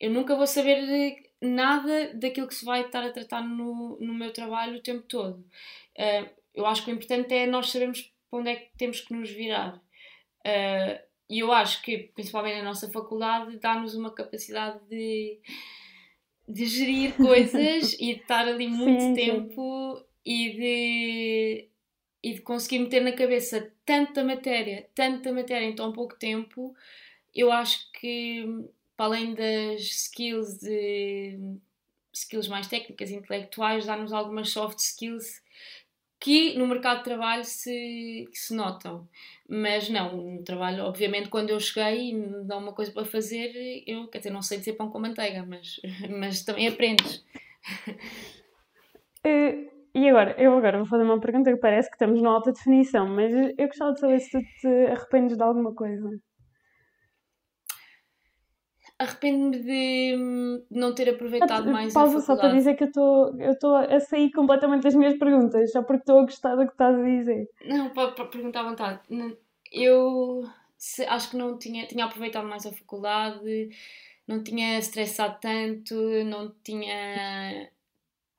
eu 0.00 0.10
nunca 0.10 0.34
vou 0.34 0.46
saber 0.46 1.22
nada 1.40 2.12
daquilo 2.14 2.48
que 2.48 2.54
se 2.54 2.64
vai 2.64 2.82
estar 2.82 3.04
a 3.04 3.12
tratar 3.12 3.42
no, 3.42 3.98
no 4.00 4.12
meu 4.12 4.32
trabalho 4.32 4.78
o 4.78 4.82
tempo 4.82 5.02
todo. 5.02 5.38
Uh, 5.96 6.28
eu 6.54 6.66
acho 6.66 6.84
que 6.84 6.90
o 6.90 6.94
importante 6.94 7.32
é 7.34 7.46
nós 7.46 7.70
sabermos 7.70 8.12
para 8.30 8.40
onde 8.40 8.50
é 8.50 8.56
que 8.56 8.76
temos 8.76 9.00
que 9.00 9.14
nos 9.14 9.30
virar. 9.30 9.76
Uh, 10.44 11.11
e 11.28 11.38
eu 11.38 11.52
acho 11.52 11.82
que, 11.82 12.10
principalmente 12.14 12.58
na 12.58 12.64
nossa 12.64 12.90
faculdade, 12.90 13.58
dá-nos 13.58 13.94
uma 13.94 14.12
capacidade 14.12 14.80
de, 14.88 15.38
de 16.48 16.66
gerir 16.66 17.14
coisas 17.16 17.94
e 17.94 18.14
de 18.14 18.20
estar 18.20 18.46
ali 18.46 18.68
muito 18.68 19.00
sim, 19.00 19.14
tempo 19.14 19.96
sim. 19.96 20.04
e 20.24 20.50
de, 20.52 21.68
e 22.22 22.34
de 22.34 22.40
conseguir 22.42 22.80
meter 22.80 23.02
na 23.02 23.12
cabeça 23.12 23.72
tanta 23.84 24.22
matéria, 24.22 24.88
tanta 24.94 25.32
matéria 25.32 25.66
em 25.66 25.74
tão 25.74 25.92
pouco 25.92 26.16
tempo. 26.18 26.74
Eu 27.34 27.50
acho 27.50 27.90
que, 27.92 28.44
para 28.96 29.06
além 29.06 29.34
das 29.34 29.80
skills 29.80 30.58
de 30.58 31.38
skills 32.12 32.46
mais 32.46 32.66
técnicas, 32.66 33.10
intelectuais, 33.10 33.86
dá-nos 33.86 34.12
algumas 34.12 34.50
soft 34.50 34.78
skills 34.78 35.41
que 36.22 36.56
no 36.56 36.68
mercado 36.68 36.98
de 36.98 37.04
trabalho 37.04 37.44
se, 37.44 38.28
se 38.32 38.54
notam. 38.54 39.08
Mas 39.48 39.90
não, 39.90 40.16
no 40.16 40.44
trabalho, 40.44 40.84
obviamente, 40.84 41.28
quando 41.28 41.50
eu 41.50 41.58
cheguei 41.58 42.10
e 42.10 42.14
me 42.14 42.44
dão 42.44 42.60
uma 42.60 42.72
coisa 42.72 42.92
para 42.92 43.04
fazer, 43.04 43.82
eu, 43.88 44.08
dizer, 44.08 44.30
não 44.30 44.40
sei 44.40 44.58
dizer 44.58 44.74
pão 44.74 44.88
com 44.88 45.00
manteiga, 45.00 45.44
mas, 45.44 45.80
mas 46.16 46.44
também 46.44 46.68
aprendes. 46.68 47.24
Eh, 49.24 49.70
e 49.94 50.08
agora, 50.08 50.34
eu 50.36 50.58
agora 50.58 50.78
vou 50.78 50.86
fazer 50.88 51.04
uma 51.04 51.20
pergunta 51.20 51.52
que 51.52 51.60
parece 51.60 51.88
que 51.88 51.94
estamos 51.94 52.20
na 52.20 52.28
alta 52.28 52.50
definição, 52.50 53.06
mas 53.06 53.32
eu 53.32 53.68
gostava 53.68 53.92
de 53.92 54.00
saber 54.00 54.18
se 54.18 54.30
tu 54.32 54.40
te 54.60 54.66
arrependes 54.90 55.36
de 55.36 55.42
alguma 55.44 55.72
coisa. 55.72 56.18
Arrependo-me 59.02 59.58
de 59.58 60.64
não 60.70 60.94
ter 60.94 61.08
aproveitado 61.10 61.70
mais 61.70 61.92
Pausa 61.92 62.20
só 62.20 62.36
para 62.36 62.54
dizer 62.54 62.74
que 62.74 62.84
eu 62.84 63.50
estou 63.50 63.76
a 63.76 64.00
sair 64.00 64.30
completamente 64.30 64.82
das 64.82 64.94
minhas 64.94 65.18
perguntas, 65.18 65.72
só 65.72 65.82
porque 65.82 66.02
estou 66.02 66.20
a 66.20 66.22
gostar 66.22 66.56
do 66.56 66.66
que 66.66 66.72
estás 66.72 66.98
a 66.98 67.02
dizer. 67.02 67.48
Não, 67.64 67.90
para 67.90 68.12
perguntar 68.26 68.60
à 68.60 68.64
vontade. 68.64 69.00
Eu 69.72 70.44
se, 70.76 71.04
acho 71.04 71.30
que 71.30 71.36
não 71.36 71.58
tinha, 71.58 71.86
tinha 71.86 72.04
aproveitado 72.04 72.48
mais 72.48 72.66
a 72.66 72.72
faculdade, 72.72 73.70
não 74.26 74.42
tinha 74.42 74.78
estressado 74.78 75.38
tanto, 75.40 75.94
não 76.24 76.54
tinha 76.62 77.70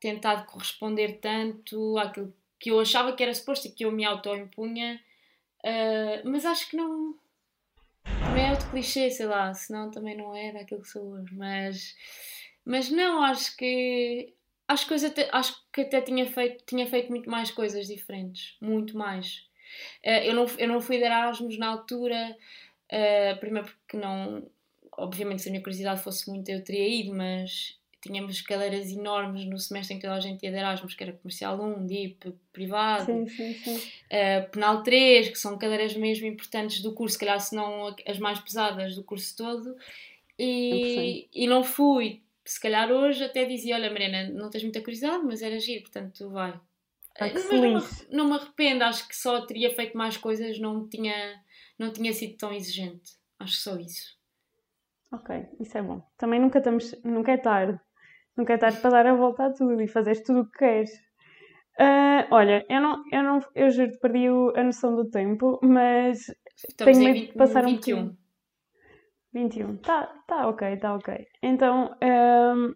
tentado 0.00 0.46
corresponder 0.46 1.18
tanto 1.20 1.98
àquilo 1.98 2.32
que 2.58 2.70
eu 2.70 2.80
achava 2.80 3.12
que 3.12 3.22
era 3.22 3.34
suposto 3.34 3.68
e 3.68 3.70
que 3.70 3.84
eu 3.84 3.92
me 3.92 4.04
auto-impunha. 4.04 5.00
Uh, 5.64 6.28
mas 6.28 6.44
acho 6.44 6.70
que 6.70 6.76
não 6.76 7.14
também 8.34 8.48
é 8.48 8.50
outro 8.50 8.70
clichê, 8.70 9.10
sei 9.10 9.26
lá, 9.26 9.54
senão 9.54 9.92
também 9.92 10.16
não 10.16 10.34
era 10.34 10.60
aquilo 10.60 10.82
que 10.82 10.88
sou 10.88 11.12
hoje. 11.12 11.32
Mas, 11.36 11.94
mas 12.64 12.90
não, 12.90 13.22
acho 13.22 13.56
que 13.56 14.34
acho 14.66 14.88
que, 14.88 14.94
até, 14.94 15.28
acho 15.32 15.64
que 15.72 15.82
até 15.82 16.00
tinha 16.00 16.26
feito, 16.26 16.64
tinha 16.66 16.84
feito 16.84 17.10
muito 17.10 17.30
mais 17.30 17.52
coisas 17.52 17.86
diferentes. 17.86 18.56
Muito 18.60 18.98
mais. 18.98 19.46
Uh, 20.04 20.24
eu, 20.24 20.34
não, 20.34 20.46
eu 20.58 20.66
não 20.66 20.80
fui 20.80 20.98
de 20.98 21.04
Erasmus 21.04 21.56
na 21.58 21.68
altura, 21.68 22.36
uh, 22.92 23.38
primeiro 23.38 23.68
porque 23.68 23.96
não. 23.96 24.50
Obviamente, 24.96 25.42
se 25.42 25.48
a 25.48 25.52
minha 25.52 25.62
curiosidade 25.62 26.02
fosse 26.02 26.28
muito, 26.28 26.48
eu 26.48 26.62
teria 26.62 26.88
ido, 26.88 27.14
mas 27.14 27.78
tínhamos 28.04 28.42
cadeiras 28.42 28.90
enormes 28.90 29.46
no 29.46 29.58
semestre 29.58 29.94
em 29.94 29.98
que 29.98 30.02
toda 30.06 30.16
a 30.16 30.20
gente 30.20 30.42
ia 30.42 30.50
de 30.50 30.58
Erasmus, 30.58 30.94
que 30.94 31.02
era 31.02 31.12
comercial 31.14 31.58
1, 31.58 31.86
DIP, 31.86 32.34
privado, 32.52 33.06
sim, 33.06 33.26
sim, 33.26 33.54
sim. 33.54 33.76
Uh, 33.76 34.50
penal 34.50 34.82
3, 34.82 35.30
que 35.30 35.38
são 35.38 35.56
cadeiras 35.56 35.96
mesmo 35.96 36.26
importantes 36.26 36.82
do 36.82 36.92
curso, 36.92 37.14
se 37.14 37.18
calhar 37.18 37.40
se 37.40 37.54
não 37.54 37.96
as 38.06 38.18
mais 38.18 38.38
pesadas 38.38 38.94
do 38.94 39.02
curso 39.02 39.34
todo, 39.34 39.74
e, 40.38 41.28
e 41.32 41.46
não 41.46 41.64
fui. 41.64 42.22
Se 42.44 42.60
calhar 42.60 42.90
hoje 42.90 43.24
até 43.24 43.46
dizia: 43.46 43.76
Olha, 43.76 43.90
Mariana, 43.90 44.28
não 44.28 44.50
tens 44.50 44.62
muita 44.62 44.80
curiosidade, 44.80 45.24
mas 45.24 45.40
era 45.40 45.58
giro, 45.58 45.82
portanto 45.82 46.12
tu 46.18 46.28
vai. 46.28 46.52
Ai, 47.18 47.32
mas 47.32 47.48
não 47.48 47.60
me, 47.60 47.82
não 48.10 48.26
me 48.26 48.32
arrependo, 48.34 48.84
acho 48.84 49.08
que 49.08 49.16
só 49.16 49.46
teria 49.46 49.74
feito 49.74 49.96
mais 49.96 50.16
coisas, 50.16 50.58
não 50.58 50.86
tinha, 50.86 51.40
não 51.78 51.90
tinha 51.90 52.12
sido 52.12 52.36
tão 52.36 52.52
exigente. 52.52 53.12
Acho 53.38 53.54
só 53.54 53.76
isso. 53.76 54.18
Ok, 55.14 55.46
isso 55.60 55.78
é 55.78 55.82
bom. 55.82 56.02
Também 56.18 56.40
nunca, 56.40 56.58
estamos, 56.58 56.92
nunca 57.04 57.30
é 57.30 57.36
tarde. 57.36 57.78
Nunca 58.36 58.54
é 58.54 58.58
tarde 58.58 58.80
para 58.80 58.90
dar 58.90 59.06
a 59.06 59.14
volta 59.14 59.46
a 59.46 59.52
tudo 59.52 59.80
e 59.80 59.86
fazeres 59.86 60.22
tudo 60.22 60.40
o 60.40 60.50
que 60.50 60.58
queres. 60.58 60.90
Uh, 61.78 62.26
olha, 62.30 62.64
eu 62.68 62.80
não, 62.80 63.02
eu 63.10 63.22
não, 63.22 63.40
eu 63.54 63.70
juro 63.70 63.90
que 63.90 63.98
perdi 63.98 64.26
a 64.28 64.62
noção 64.62 64.94
do 64.94 65.10
tempo, 65.10 65.58
mas 65.62 66.26
Estamos 66.56 66.98
tenho 66.98 67.12
medo 67.12 67.26
de 67.26 67.34
passar 67.34 67.64
21. 67.64 67.98
um 67.98 68.16
21. 69.32 69.76
Tá, 69.78 70.06
tá 70.26 70.48
ok, 70.48 70.76
tá 70.76 70.94
ok. 70.94 71.26
Então, 71.42 71.96
um, 72.02 72.74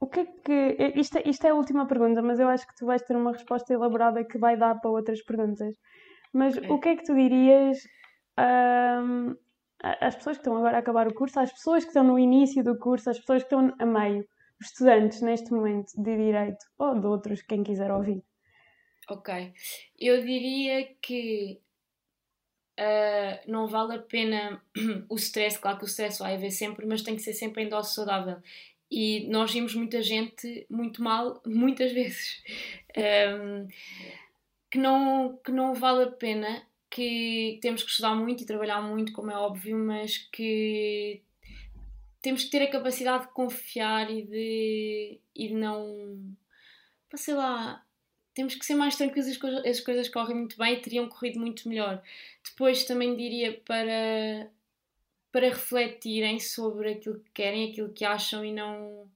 o 0.00 0.08
que 0.08 0.20
é 0.20 0.26
que. 0.26 0.76
Isto, 0.96 1.18
é, 1.18 1.22
isto 1.26 1.46
é 1.46 1.50
a 1.50 1.54
última 1.54 1.86
pergunta, 1.86 2.20
mas 2.20 2.40
eu 2.40 2.48
acho 2.48 2.66
que 2.66 2.74
tu 2.76 2.86
vais 2.86 3.02
ter 3.02 3.16
uma 3.16 3.32
resposta 3.32 3.72
elaborada 3.72 4.24
que 4.24 4.38
vai 4.38 4.56
dar 4.56 4.80
para 4.80 4.90
outras 4.90 5.22
perguntas. 5.22 5.74
Mas 6.32 6.56
okay. 6.56 6.70
o 6.70 6.80
que 6.80 6.88
é 6.88 6.96
que 6.96 7.04
tu 7.04 7.14
dirias 7.14 7.78
um, 8.38 9.36
às 10.00 10.16
pessoas 10.16 10.36
que 10.36 10.40
estão 10.40 10.56
agora 10.56 10.76
a 10.76 10.80
acabar 10.80 11.06
o 11.06 11.14
curso, 11.14 11.38
às 11.38 11.52
pessoas 11.52 11.84
que 11.84 11.90
estão 11.90 12.04
no 12.04 12.18
início 12.18 12.64
do 12.64 12.78
curso, 12.78 13.10
às 13.10 13.18
pessoas 13.18 13.42
que 13.42 13.46
estão 13.46 13.74
a 13.78 13.84
meio, 13.86 14.26
os 14.60 14.68
estudantes 14.68 15.20
neste 15.20 15.52
momento 15.52 15.92
de 15.96 16.16
Direito 16.16 16.64
ou 16.78 16.98
de 16.98 17.06
outros, 17.06 17.42
quem 17.42 17.62
quiser 17.62 17.90
ouvir? 17.90 18.22
Ok. 19.10 19.52
Eu 19.98 20.24
diria 20.24 20.88
que 21.02 21.60
uh, 22.78 23.50
não 23.50 23.66
vale 23.66 23.96
a 23.96 23.98
pena 23.98 24.62
o 25.08 25.16
stress, 25.16 25.58
claro 25.58 25.78
que 25.78 25.84
o 25.84 25.88
stress 25.88 26.18
vai 26.18 26.34
haver 26.34 26.50
sempre, 26.50 26.86
mas 26.86 27.02
tem 27.02 27.16
que 27.16 27.22
ser 27.22 27.34
sempre 27.34 27.64
em 27.64 27.68
dose 27.68 27.94
saudável. 27.94 28.38
E 28.90 29.28
nós 29.28 29.52
vimos 29.52 29.74
muita 29.74 30.00
gente 30.00 30.66
muito 30.70 31.02
mal, 31.02 31.42
muitas 31.44 31.92
vezes. 31.92 32.42
Um, 32.96 33.68
que, 34.70 34.78
não, 34.78 35.38
que 35.44 35.52
não 35.52 35.74
vale 35.74 36.04
a 36.04 36.10
pena 36.10 36.66
que 36.94 37.58
temos 37.60 37.82
que 37.82 37.90
estudar 37.90 38.14
muito 38.14 38.44
e 38.44 38.46
trabalhar 38.46 38.80
muito, 38.80 39.12
como 39.12 39.28
é 39.28 39.36
óbvio, 39.36 39.76
mas 39.76 40.16
que 40.16 41.20
temos 42.22 42.44
que 42.44 42.50
ter 42.50 42.62
a 42.62 42.70
capacidade 42.70 43.26
de 43.26 43.32
confiar 43.32 44.08
e 44.12 44.22
de, 44.22 45.20
e 45.34 45.48
de 45.48 45.54
não. 45.54 46.16
sei 47.16 47.34
lá. 47.34 47.84
Temos 48.32 48.54
que 48.54 48.64
ser 48.64 48.76
mais 48.76 48.96
tranquilos, 48.96 49.28
as 49.28 49.36
coisas, 49.36 49.66
as 49.66 49.80
coisas 49.80 50.08
correm 50.08 50.36
muito 50.36 50.56
bem 50.56 50.74
e 50.74 50.80
teriam 50.80 51.08
corrido 51.08 51.40
muito 51.40 51.68
melhor. 51.68 52.00
Depois 52.44 52.84
também 52.84 53.16
diria 53.16 53.60
para, 53.66 54.48
para 55.32 55.48
refletirem 55.48 56.38
sobre 56.38 56.92
aquilo 56.92 57.18
que 57.18 57.30
querem, 57.32 57.70
aquilo 57.70 57.92
que 57.92 58.04
acham 58.04 58.44
e 58.44 58.52
não. 58.52 59.10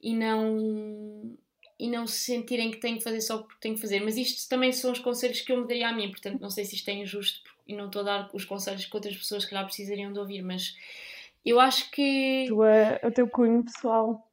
E 0.00 0.14
não 0.14 1.36
e 1.78 1.88
não 1.88 2.06
se 2.06 2.18
sentirem 2.20 2.70
que 2.70 2.78
têm 2.78 2.96
que 2.96 3.04
fazer 3.04 3.20
só 3.20 3.38
porque 3.38 3.60
têm 3.60 3.74
que 3.74 3.80
fazer. 3.80 4.00
Mas 4.00 4.16
isto 4.16 4.48
também 4.48 4.72
são 4.72 4.90
os 4.92 4.98
conselhos 4.98 5.40
que 5.40 5.52
eu 5.52 5.60
me 5.60 5.68
daria 5.68 5.88
a 5.88 5.92
mim, 5.92 6.10
portanto 6.10 6.40
não 6.40 6.50
sei 6.50 6.64
se 6.64 6.74
isto 6.74 6.88
é 6.88 6.94
injusto 6.94 7.50
e 7.66 7.74
não 7.74 7.86
estou 7.86 8.02
a 8.02 8.04
dar 8.04 8.30
os 8.32 8.44
conselhos 8.44 8.84
que 8.86 8.96
outras 8.96 9.16
pessoas 9.16 9.44
que 9.44 9.54
lá 9.54 9.62
precisariam 9.64 10.12
de 10.12 10.18
ouvir, 10.18 10.42
mas 10.42 10.74
eu 11.44 11.60
acho 11.60 11.90
que. 11.90 12.46
Tu 12.48 12.64
é 12.64 13.00
o 13.04 13.10
teu 13.10 13.28
cunho 13.28 13.64
pessoal. 13.64 14.26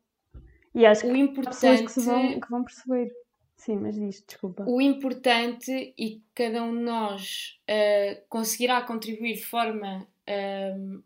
E 0.74 0.86
acho 0.86 1.02
que 1.02 1.08
o 1.08 1.16
importante... 1.16 1.94
que, 1.94 2.00
vão, 2.02 2.40
que 2.40 2.50
vão 2.50 2.64
perceber. 2.64 3.12
Sim, 3.56 3.78
mas 3.78 3.96
diz, 3.96 4.24
desculpa. 4.28 4.64
O 4.68 4.82
importante 4.82 5.94
e 5.98 6.22
cada 6.36 6.62
um 6.62 6.76
de 6.76 6.84
nós 6.84 7.58
uh, 7.70 8.22
conseguirá 8.28 8.82
contribuir 8.82 9.36
de 9.36 9.46
forma 9.46 10.06
uh, 10.28 11.04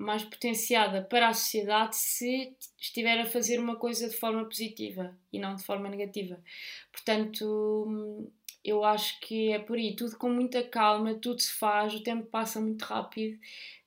mais 0.00 0.24
potenciada 0.24 1.02
para 1.02 1.28
a 1.28 1.34
sociedade 1.34 1.94
se 1.94 2.56
estiver 2.78 3.20
a 3.20 3.26
fazer 3.26 3.60
uma 3.60 3.76
coisa 3.76 4.08
de 4.08 4.16
forma 4.16 4.42
positiva 4.46 5.14
e 5.30 5.38
não 5.38 5.54
de 5.54 5.62
forma 5.62 5.90
negativa. 5.90 6.42
Portanto, 6.90 8.32
eu 8.64 8.82
acho 8.82 9.20
que 9.20 9.52
é 9.52 9.58
por 9.58 9.76
aí, 9.76 9.94
tudo 9.94 10.16
com 10.16 10.30
muita 10.30 10.62
calma, 10.62 11.14
tudo 11.14 11.40
se 11.40 11.52
faz, 11.52 11.94
o 11.94 12.02
tempo 12.02 12.24
passa 12.26 12.58
muito 12.60 12.82
rápido, 12.82 13.38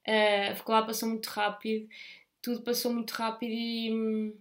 uh, 0.08 0.52
a 0.52 0.56
faculdade 0.56 0.88
passou 0.88 1.10
muito 1.10 1.28
rápido, 1.28 1.89
tudo 2.43 2.62
passou 2.62 2.93
muito 2.93 3.12
rápido 3.12 3.52
e 3.52 4.36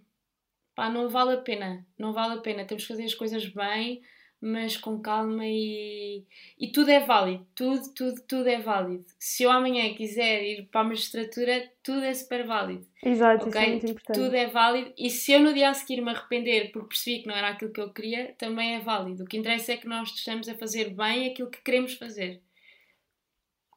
pá, 0.75 0.91
não 0.91 1.09
vale 1.09 1.33
a 1.33 1.41
pena, 1.41 1.85
não 1.97 2.13
vale 2.13 2.35
a 2.35 2.41
pena, 2.41 2.65
temos 2.65 2.83
que 2.83 2.89
fazer 2.89 3.05
as 3.05 3.15
coisas 3.15 3.47
bem, 3.47 4.03
mas 4.45 4.75
com 4.75 4.99
calma 4.99 5.45
e, 5.45 6.25
e 6.59 6.67
tudo 6.67 6.91
é 6.91 6.99
válido, 6.99 7.47
tudo, 7.55 7.93
tudo, 7.93 8.21
tudo 8.27 8.49
é 8.49 8.59
válido. 8.59 9.05
Se 9.17 9.43
eu 9.43 9.49
amanhã 9.49 9.93
quiser 9.93 10.43
ir 10.43 10.67
para 10.69 10.81
a 10.81 10.83
magistratura, 10.83 11.71
tudo 11.81 12.01
é 12.01 12.13
super 12.13 12.45
válido. 12.45 12.85
Exato, 13.01 13.47
okay? 13.47 13.49
isso 13.49 13.57
é 13.57 13.71
muito 13.71 13.91
importante. 13.91 14.19
Tudo 14.19 14.35
é 14.35 14.47
válido 14.47 14.93
e 14.97 15.09
se 15.09 15.31
eu 15.31 15.39
no 15.39 15.53
dia 15.53 15.69
a 15.69 15.73
seguir 15.73 16.01
me 16.01 16.11
arrepender 16.11 16.73
porque 16.73 16.89
percebi 16.89 17.21
que 17.21 17.27
não 17.29 17.35
era 17.35 17.49
aquilo 17.49 17.71
que 17.71 17.79
eu 17.79 17.93
queria, 17.93 18.35
também 18.37 18.75
é 18.75 18.81
válido. 18.81 19.23
O 19.23 19.25
que 19.25 19.37
interessa 19.37 19.71
é 19.71 19.77
que 19.77 19.87
nós 19.87 20.09
estejamos 20.09 20.49
a 20.49 20.55
fazer 20.55 20.89
bem 20.93 21.31
aquilo 21.31 21.49
que 21.49 21.61
queremos 21.61 21.93
fazer. 21.93 22.41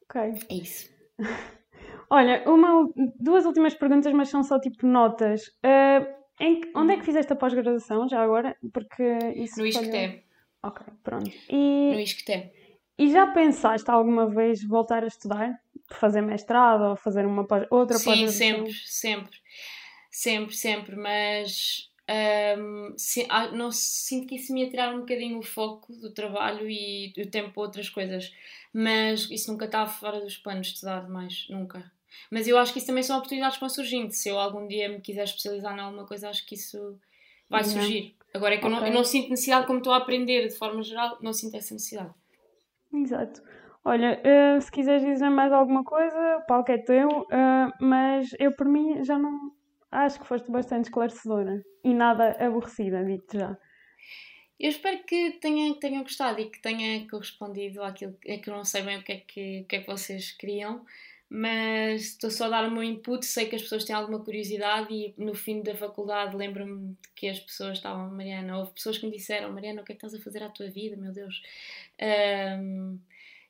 Ok. 0.02 0.20
É 0.20 0.54
isso. 0.54 0.90
Olha, 2.10 2.42
uma, 2.44 2.92
duas 3.20 3.46
últimas 3.46 3.74
perguntas, 3.74 4.12
mas 4.12 4.28
são 4.28 4.42
só 4.42 4.58
tipo 4.58 4.84
notas. 4.84 5.46
Uh, 5.64 6.06
em, 6.40 6.60
onde 6.74 6.92
é 6.92 6.96
que 6.96 7.02
hum. 7.02 7.06
fizeste 7.06 7.32
a 7.32 7.36
pós-graduação 7.36 8.08
já 8.08 8.20
agora? 8.20 8.56
Porque 8.72 9.04
isso 9.36 9.60
no 9.60 9.66
ISCTE. 9.66 10.25
Ok, 10.66 10.86
pronto. 11.04 11.30
E, 11.48 11.92
no. 11.92 12.50
E 12.98 13.10
já 13.10 13.26
pensaste 13.28 13.90
alguma 13.90 14.28
vez 14.28 14.64
voltar 14.64 15.04
a 15.04 15.06
estudar? 15.06 15.60
Fazer 15.88 16.20
mestrado 16.20 16.82
ou 16.90 16.96
fazer 16.96 17.24
uma 17.24 17.46
outra 17.70 17.96
Sim, 17.96 18.26
sempre, 18.28 18.72
sempre. 18.72 19.38
Sempre, 20.10 20.56
sempre. 20.56 20.96
Mas 20.96 21.88
um, 22.58 22.94
se, 22.96 23.24
ah, 23.28 23.48
não 23.52 23.70
sinto 23.70 24.26
que 24.26 24.36
isso 24.36 24.52
me 24.52 24.64
ia 24.64 24.70
tirar 24.70 24.92
um 24.92 25.00
bocadinho 25.00 25.38
o 25.38 25.42
foco 25.42 25.92
do 25.92 26.12
trabalho 26.12 26.68
e 26.68 27.12
o 27.18 27.30
tempo 27.30 27.52
para 27.52 27.62
outras 27.62 27.88
coisas. 27.88 28.34
Mas 28.72 29.30
isso 29.30 29.52
nunca 29.52 29.66
está 29.66 29.86
fora 29.86 30.20
dos 30.20 30.36
planos 30.36 30.68
de 30.68 30.72
estudar 30.74 31.08
mais, 31.08 31.46
nunca. 31.48 31.92
Mas 32.30 32.48
eu 32.48 32.58
acho 32.58 32.72
que 32.72 32.78
isso 32.78 32.88
também 32.88 33.04
são 33.04 33.18
oportunidades 33.18 33.56
que 33.56 33.60
vão 33.60 33.68
surgindo. 33.68 34.10
Se 34.10 34.28
eu 34.28 34.38
algum 34.38 34.66
dia 34.66 34.88
me 34.88 35.00
quiser 35.00 35.24
especializar 35.24 35.76
em 35.76 35.80
alguma 35.80 36.06
coisa, 36.06 36.28
acho 36.28 36.44
que 36.44 36.56
isso 36.56 36.98
vai 37.48 37.62
surgir. 37.62 38.15
Agora 38.36 38.54
é 38.54 38.58
que 38.58 38.66
okay. 38.66 38.76
eu, 38.76 38.80
não, 38.80 38.86
eu 38.86 38.94
não 38.94 39.04
sinto 39.04 39.30
necessidade, 39.30 39.66
como 39.66 39.78
estou 39.78 39.92
a 39.92 39.96
aprender 39.96 40.46
de 40.46 40.54
forma 40.54 40.82
geral, 40.82 41.18
não 41.22 41.32
sinto 41.32 41.56
essa 41.56 41.72
necessidade. 41.74 42.14
Exato. 42.92 43.42
Olha, 43.84 44.20
uh, 44.20 44.60
se 44.60 44.70
quiseres 44.70 45.04
dizer 45.04 45.30
mais 45.30 45.52
alguma 45.52 45.84
coisa, 45.84 46.38
o 46.38 46.46
palco 46.46 46.72
é 46.72 46.78
teu, 46.78 47.08
uh, 47.08 47.72
mas 47.80 48.34
eu 48.38 48.52
por 48.52 48.66
mim 48.66 49.02
já 49.04 49.18
não. 49.18 49.52
Acho 49.90 50.20
que 50.20 50.26
foste 50.26 50.50
bastante 50.50 50.86
esclarecedora 50.86 51.64
e 51.82 51.94
nada 51.94 52.36
aborrecida, 52.44 53.04
digo-te 53.04 53.38
já. 53.38 53.56
Eu 54.58 54.70
espero 54.70 55.04
que 55.04 55.32
tenham, 55.40 55.74
tenham 55.74 56.02
gostado 56.02 56.40
e 56.40 56.50
que 56.50 56.60
tenha 56.60 57.06
correspondido 57.08 57.82
àquilo 57.82 58.14
que, 58.20 58.38
que 58.38 58.50
eu 58.50 58.56
não 58.56 58.64
sei 58.64 58.82
bem 58.82 58.98
o 58.98 59.02
que 59.02 59.12
é 59.12 59.16
que, 59.18 59.60
o 59.60 59.64
que, 59.66 59.76
é 59.76 59.80
que 59.80 59.86
vocês 59.86 60.32
queriam 60.32 60.84
mas 61.28 62.02
estou 62.02 62.30
só 62.30 62.46
a 62.46 62.48
dar 62.48 62.68
o 62.68 62.70
meu 62.70 62.82
input. 62.82 63.26
Sei 63.26 63.46
que 63.46 63.56
as 63.56 63.62
pessoas 63.62 63.84
têm 63.84 63.94
alguma 63.94 64.20
curiosidade 64.20 64.92
e 64.94 65.14
no 65.18 65.34
fim 65.34 65.60
da 65.62 65.74
faculdade 65.74 66.36
lembro-me 66.36 66.96
que 67.14 67.28
as 67.28 67.40
pessoas 67.40 67.78
estavam, 67.78 68.10
Mariana, 68.10 68.58
houve 68.58 68.72
pessoas 68.72 68.98
que 68.98 69.06
me 69.06 69.12
disseram: 69.12 69.52
Mariana, 69.52 69.82
o 69.82 69.84
que 69.84 69.92
é 69.92 69.94
que 69.96 70.06
estás 70.06 70.14
a 70.14 70.22
fazer 70.22 70.42
à 70.42 70.48
tua 70.48 70.68
vida, 70.68 70.96
meu 70.96 71.12
Deus? 71.12 71.42
Um, 72.00 72.98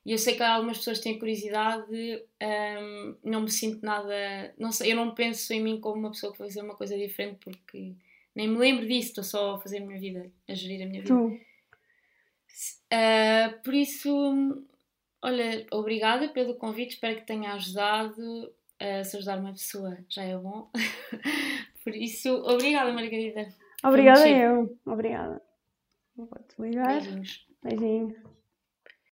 e 0.04 0.12
eu 0.12 0.18
sei 0.18 0.36
que 0.36 0.42
algumas 0.42 0.78
pessoas 0.78 1.00
têm 1.00 1.18
curiosidade, 1.18 2.22
um, 2.42 3.16
não 3.24 3.42
me 3.42 3.50
sinto 3.50 3.84
nada. 3.84 4.54
Não 4.56 4.72
sei, 4.72 4.92
eu 4.92 4.96
não 4.96 5.14
penso 5.14 5.52
em 5.52 5.62
mim 5.62 5.80
como 5.80 5.98
uma 5.98 6.10
pessoa 6.10 6.32
que 6.32 6.38
vai 6.38 6.48
fazer 6.48 6.62
uma 6.62 6.76
coisa 6.76 6.96
diferente 6.96 7.38
porque 7.40 7.92
nem 8.34 8.48
me 8.48 8.56
lembro 8.56 8.86
disso, 8.86 9.08
estou 9.08 9.24
só 9.24 9.54
a 9.54 9.60
fazer 9.60 9.78
a 9.78 9.80
minha 9.80 9.98
vida, 9.98 10.30
a 10.48 10.54
gerir 10.54 10.82
a 10.82 10.86
minha 10.86 11.02
vida. 11.02 11.14
Tu. 11.14 11.40
Uh, 12.92 13.62
por 13.62 13.74
isso, 13.74 14.64
olha, 15.22 15.66
obrigada 15.72 16.29
pelo 16.29 16.55
convite, 16.55 16.94
espero 16.94 17.16
que 17.16 17.26
tenha 17.26 17.52
ajudado. 17.55 18.52
Uh, 18.81 19.02
se 19.05 19.16
ajudar 19.16 19.38
uma 19.38 19.52
pessoa 19.52 19.96
já 20.09 20.22
é 20.22 20.37
bom. 20.37 20.70
por 21.83 21.94
isso, 21.94 22.31
obrigada, 22.44 22.92
Margarida. 22.92 23.48
Obrigada 23.83 24.29
eu. 24.29 24.76
Obrigada. 24.85 25.40
Vou-te 26.16 26.61
ligar. 26.61 27.00
Beijinhos. 27.00 27.46
Beijinhos. 27.62 28.25